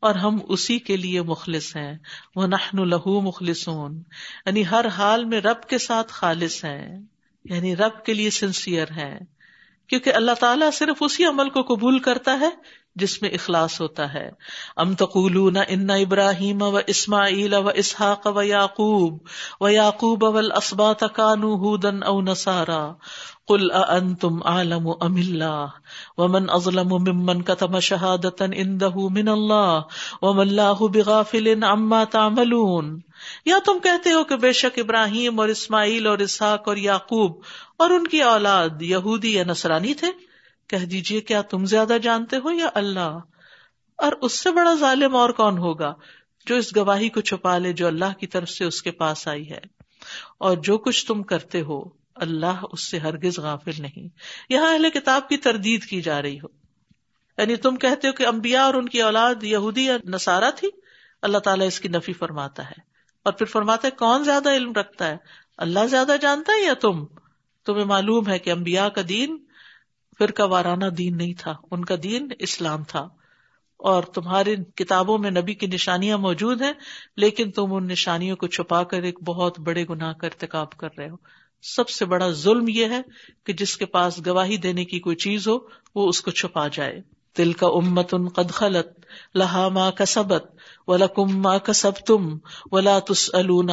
اور 0.00 0.14
ہم 0.14 0.38
اسی 0.48 0.78
کے 0.78 0.96
لیے 0.96 1.22
مخلص 1.22 1.76
ہیں۔ 1.76 1.98
وہ 2.36 2.46
نحن 2.46 2.88
لہو 2.88 3.20
مخلصون۔ 3.20 4.02
یعنی 4.46 4.66
ہر 4.66 4.86
حال 4.86 5.24
میں 5.24 5.40
رب 5.40 5.62
کے 5.62 5.78
ساتھ 5.78 6.12
خالص 6.12 6.64
ہیں۔ 6.64 7.00
یعنی 7.44 7.76
رب 7.76 8.04
کے 8.04 8.14
لیے 8.14 8.30
سنسیئر 8.30 8.90
ہیں۔ 8.90 9.18
کیونکہ 9.86 10.12
اللہ 10.14 10.32
تعالیٰ 10.40 10.70
صرف 10.72 10.96
اسی 11.00 11.24
عمل 11.24 11.50
کو 11.50 11.62
قبول 11.62 11.98
کرتا 11.98 12.40
ہے 12.40 12.50
جس 12.96 13.22
میں 13.22 13.30
اخلاص 13.30 13.80
ہوتا 13.80 14.14
ہے۔ 14.14 14.30
ام 14.76 14.94
تقول 14.94 15.58
ان 15.68 15.90
ابراہیم 15.90 16.62
و 16.62 16.78
اسماعیل 16.86 17.54
و 17.54 17.68
اسحاق 17.68 18.26
و 18.36 18.42
یعقوب 18.42 19.18
و 19.60 19.68
یعقوب 19.68 20.36
اسبات 20.56 21.00
کانو 21.00 21.54
ہودن 21.54 22.02
او 22.02 22.20
نسارا 22.20 22.92
کل 23.48 23.70
ان 23.70 24.14
تم 24.14 24.42
عالم 24.42 24.88
ام 25.00 25.14
اللہ؟ 25.14 25.66
ومن 26.16 26.50
ازلم 26.50 26.88
ممن 26.88 27.42
کتم 27.42 27.80
شہادت 27.80 28.42
اندہ 28.54 28.90
من 28.94 29.28
اللہ؟ 29.28 29.80
ومن 30.22 30.40
اللہ 30.40 30.86
بغافل 30.86 31.62
عما 31.62 32.04
تعملون۔ 32.04 33.00
یا 33.44 33.56
تم 33.64 33.78
کہتے 33.82 34.12
ہو 34.12 34.24
کہ 34.24 34.36
بے 34.36 34.52
شک 34.52 34.78
ابراہیم 34.78 35.40
اور 35.40 35.48
اسماعیل 35.48 36.06
اور 36.06 36.18
اسحاق 36.18 36.68
اور 36.68 36.76
یعقوب 36.76 37.40
اور 37.76 37.90
ان 37.90 38.06
کی 38.06 38.22
اولاد 38.22 38.82
یہودی 38.82 39.34
یا 39.34 39.44
نسرانی 39.46 39.94
تھے؟ 39.94 40.25
کہہ 40.68 40.84
دیجیے 40.84 41.20
کیا 41.20 41.42
تم 41.42 41.64
زیادہ 41.64 41.96
جانتے 42.02 42.36
ہو 42.36 42.50
یا 42.50 42.66
اللہ؟ 42.74 43.18
اور 43.96 44.12
اس 44.12 44.32
سے 44.32 44.50
بڑا 44.50 44.74
ظالم 44.74 45.16
اور 45.16 45.30
کون 45.30 45.58
ہوگا 45.58 45.94
جو 46.46 46.54
اس 46.54 46.76
گواہی 46.76 47.08
کو 47.08 47.20
چھپا 47.20 47.58
لے 47.58 47.72
جو 47.72 47.86
اللہ 47.86 48.18
کی 48.18 48.26
طرف 48.26 48.50
سے 48.50 48.64
اس 48.64 48.82
کے 48.82 48.90
پاس 48.90 49.28
آئی 49.28 49.50
ہے؟ 49.50 49.60
اور 50.38 50.56
جو 50.56 50.78
کچھ 50.78 51.06
تم 51.06 51.22
کرتے 51.22 51.60
ہو، 51.60 51.82
اللہ 52.14 52.64
اس 52.72 52.90
سے 52.90 52.98
ہرگز 52.98 53.38
غافل 53.38 53.70
نہیں۔ 53.78 54.08
یہاں 54.48 54.72
اہل 54.72 54.90
کتاب 54.90 55.28
کی 55.28 55.36
تردید 55.36 55.84
کی 55.84 56.02
جا 56.02 56.22
رہی 56.22 56.36
ہو۔ 56.36 56.46
یعنی 57.38 57.56
تم 57.56 57.76
کہتے 57.76 58.08
ہو 58.08 58.12
کہ 58.12 58.26
امبیا 58.26 58.64
اور 58.64 58.74
ان 58.74 58.88
کی 58.88 59.02
اولاد 59.02 59.42
یہودی 59.42 59.84
یا 59.84 59.96
نسارا 60.04 60.50
تھی؟ 60.50 60.68
اللہ 61.22 61.38
تعالیٰ 61.38 61.66
اس 61.66 61.80
کی 61.80 61.88
نفی 61.88 62.12
فرماتا 62.12 62.66
ہے۔ 62.66 62.80
اور 63.22 63.32
پھر 63.32 63.46
فرماتا 63.46 63.88
ہے، 63.88 63.92
کون 63.98 64.24
زیادہ 64.24 64.52
علم 64.52 64.72
رکھتا 64.72 65.08
ہے؟ 65.08 65.16
اللہ 65.56 65.86
زیادہ 65.90 66.12
جانتا 66.20 66.52
ہے 66.52 66.64
یا 66.64 66.74
تم؟ 66.74 67.04
تمہیں 67.66 67.84
معلوم 67.84 68.28
ہے 68.28 68.38
کہ 68.38 68.52
امبیا 68.52 68.88
کا 68.88 69.00
دین 69.08 69.45
پھر 70.18 70.30
کا 70.30 70.44
وارانہ 70.44 70.84
دین 70.84 71.16
نہیں 71.16 71.34
تھا۔ 71.38 71.54
ان 71.70 71.84
کا 71.84 71.94
دین 72.02 72.28
اسلام 72.38 72.84
تھا۔ 72.84 73.08
اور 73.76 74.02
تمہاری 74.02 74.56
کتابوں 74.76 75.18
میں 75.18 75.30
نبی 75.30 75.54
کی 75.54 75.66
نشانیاں 75.66 76.18
موجود 76.18 76.62
ہیں، 76.62 76.72
لیکن 77.16 77.50
تم 77.50 77.74
ان 77.74 77.86
نشانیوں 77.86 78.36
کو 78.36 78.46
چھپا 78.46 78.82
کر 78.82 79.02
ایک 79.02 79.22
بہت 79.22 79.60
بڑے 79.60 79.84
گناہ 79.90 80.12
کا 80.12 80.26
ارتکاب 80.26 80.70
کر 80.70 80.88
رہے 80.98 81.10
ہو۔ 81.10 81.16
سب 81.62 81.88
سے 81.88 82.04
بڑا 82.04 82.30
ظلم 82.30 82.64
یہ 82.68 82.84
ہے 82.84 83.00
کہ 83.44 83.52
جس 83.52 83.76
کے 83.76 83.86
پاس 83.86 84.26
گواہی 84.26 84.56
دینے 84.56 84.84
کی 84.84 85.00
کوئی 85.00 85.16
چیز 85.16 85.48
ہو، 85.48 85.58
وہ 85.94 86.08
اس 86.08 86.20
کو 86.20 86.30
چھپا 86.30 86.68
جائے۔ 86.68 87.00
دل 87.38 87.52
کا 87.52 87.66
امت 87.66 88.14
ان 88.14 88.28
قد 88.28 88.50
خلط 88.50 88.86
لہا 89.34 89.68
ماں 89.68 89.90
کا 89.92 90.04
سبت 90.04 90.44
و 90.86 90.96
لکم 90.96 91.42
ماں 91.42 91.58
کا 91.58 91.72
سب 91.72 91.94
تم 92.06 92.38
ولا 92.72 92.98
تس 92.98 93.30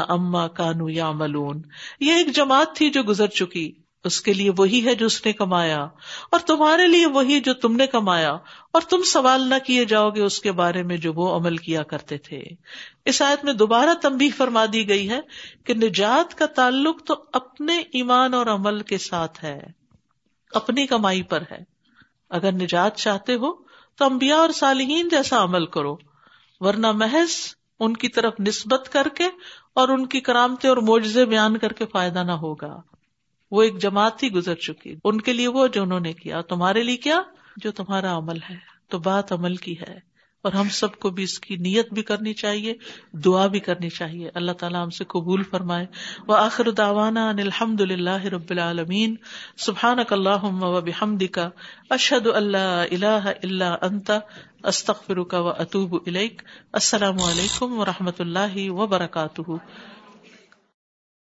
اما 0.07 0.47
کانو 0.47 0.89
یا 0.89 1.11
ملون 1.11 1.61
یہ 1.99 2.11
ایک 2.11 2.35
جماعت 2.35 2.75
تھی 2.75 2.89
جو 2.89 3.03
گزر 3.03 3.27
چکی۔ 3.27 3.82
اس 4.03 4.21
کے 4.21 4.33
لیے 4.33 4.51
وہی 4.57 4.85
ہے 4.85 4.95
جو 4.95 5.05
اس 5.05 5.25
نے 5.25 5.33
کمایا 5.33 5.83
اور 6.31 6.39
تمہارے 6.39 6.87
لیے 6.87 7.05
وہی 7.05 7.39
جو 7.39 7.53
تم 7.53 7.75
نے 7.75 7.87
کمایا 7.87 8.31
اور 8.71 8.81
تم 8.81 9.01
سوال 9.03 9.41
نہ 9.41 9.55
کیے 9.65 9.85
جاؤ 9.85 10.09
گے 10.09 10.21
اس 10.21 10.39
کے 10.39 10.51
بارے 10.51 10.83
میں 10.83 10.97
جو 10.97 11.13
وہ 11.13 11.35
عمل 11.35 11.57
کیا 11.57 11.83
کرتے 11.83 12.17
تھے۔ 12.17 12.43
اس 13.05 13.21
آیت 13.21 13.45
میں 13.45 13.53
دوبارہ 13.53 13.93
تمبی 14.01 14.29
فرما 14.29 14.65
دی 14.73 14.89
گئی 14.89 15.09
ہے 15.09 15.19
کہ 15.63 15.73
نجات 15.73 16.35
کا 16.35 16.45
تعلق 16.45 17.03
تو 17.03 17.23
اپنے 17.33 17.77
ایمان 17.77 18.33
اور 18.33 18.45
عمل 18.45 18.79
کے 18.79 18.97
ساتھ 18.97 19.43
ہے، 19.43 19.59
اپنی 20.51 20.87
کمائی 20.87 21.23
پر 21.23 21.43
ہے۔ 21.51 21.63
اگر 22.29 22.51
نجات 22.51 22.97
چاہتے 22.97 23.35
ہو 23.35 23.53
تو 23.95 24.05
امبیا 24.05 24.35
اور 24.35 24.49
صالحین 24.49 25.09
جیسا 25.09 25.43
عمل 25.43 25.65
کرو، 25.65 25.95
ورنہ 26.59 26.91
محض 26.91 27.31
ان 27.79 27.93
کی 27.93 28.07
طرف 28.07 28.33
نسبت 28.47 28.89
کر 28.91 29.07
کے 29.15 29.27
اور 29.73 29.89
ان 29.89 30.05
کی 30.05 30.19
کرامتے 30.19 30.67
اور 30.67 30.77
معجزے 30.77 31.25
بیان 31.25 31.57
کر 31.57 31.73
کے 31.73 31.85
فائدہ 31.85 32.23
نہ 32.23 32.31
ہوگا۔ 32.31 32.81
وہ 33.53 33.63
ایک 33.63 33.77
جماعت 33.77 34.23
ہی 34.23 34.31
گزر 34.31 34.55
چکی۔ 34.55 34.95
ان 35.03 35.21
کے 35.21 35.33
لیے 35.33 35.47
وہ 35.47 35.67
جو 35.67 35.83
انہوں 35.83 35.99
نے 35.99 36.13
کیا۔ 36.13 36.41
تمہارے 36.41 36.83
لیے 36.83 36.97
کیا؟ 36.97 37.21
جو 37.57 37.71
تمہارا 37.71 38.17
عمل 38.17 38.37
ہے۔ 38.49 38.55
تو 38.87 38.99
بات 38.99 39.31
عمل 39.31 39.55
کی 39.55 39.79
ہے۔ 39.79 40.13
اور 40.41 40.53
ہم 40.53 40.69
سب 40.69 40.95
کو 40.95 41.09
بھی 41.09 41.23
اس 41.23 41.39
کی 41.39 41.55
نیت 41.55 41.93
بھی 41.93 42.03
کرنی 42.03 42.33
چاہیے، 42.33 42.73
دعا 43.13 43.47
بھی 43.47 43.59
کرنی 43.59 43.89
چاہیے۔ 43.89 44.29
اللہ 44.33 44.51
تعالیٰ 44.51 44.83
ہم 44.83 44.89
سے 44.89 45.03
قبول 45.03 45.43
فرمائے۔ 45.43 45.85
وہ 46.27 46.35
آخر 46.35 46.71
داوانا 46.71 47.29
الحمد 47.29 47.81
للہ 47.81 48.25
رب 48.25 48.49
العالمین۔ 48.49 49.15
سبحان 49.57 49.97
اللہ 50.09 50.43
و 50.43 50.81
بحمد 50.81 51.23
کا 51.31 51.49
اشد 51.89 52.27
اللہ 52.27 52.85
اللہ 52.91 53.31
اللہ 53.43 53.75
انتا 53.81 54.19
استخر 54.63 55.23
کا 55.23 55.39
و 55.39 55.49
اطوب 55.49 55.95
السلام 56.05 57.15
علیکم 57.23 57.79
و 57.79 57.85
رحمۃ 57.85 58.19
اللہ 58.19 58.69
وبرکاتہ۔ 58.69 59.51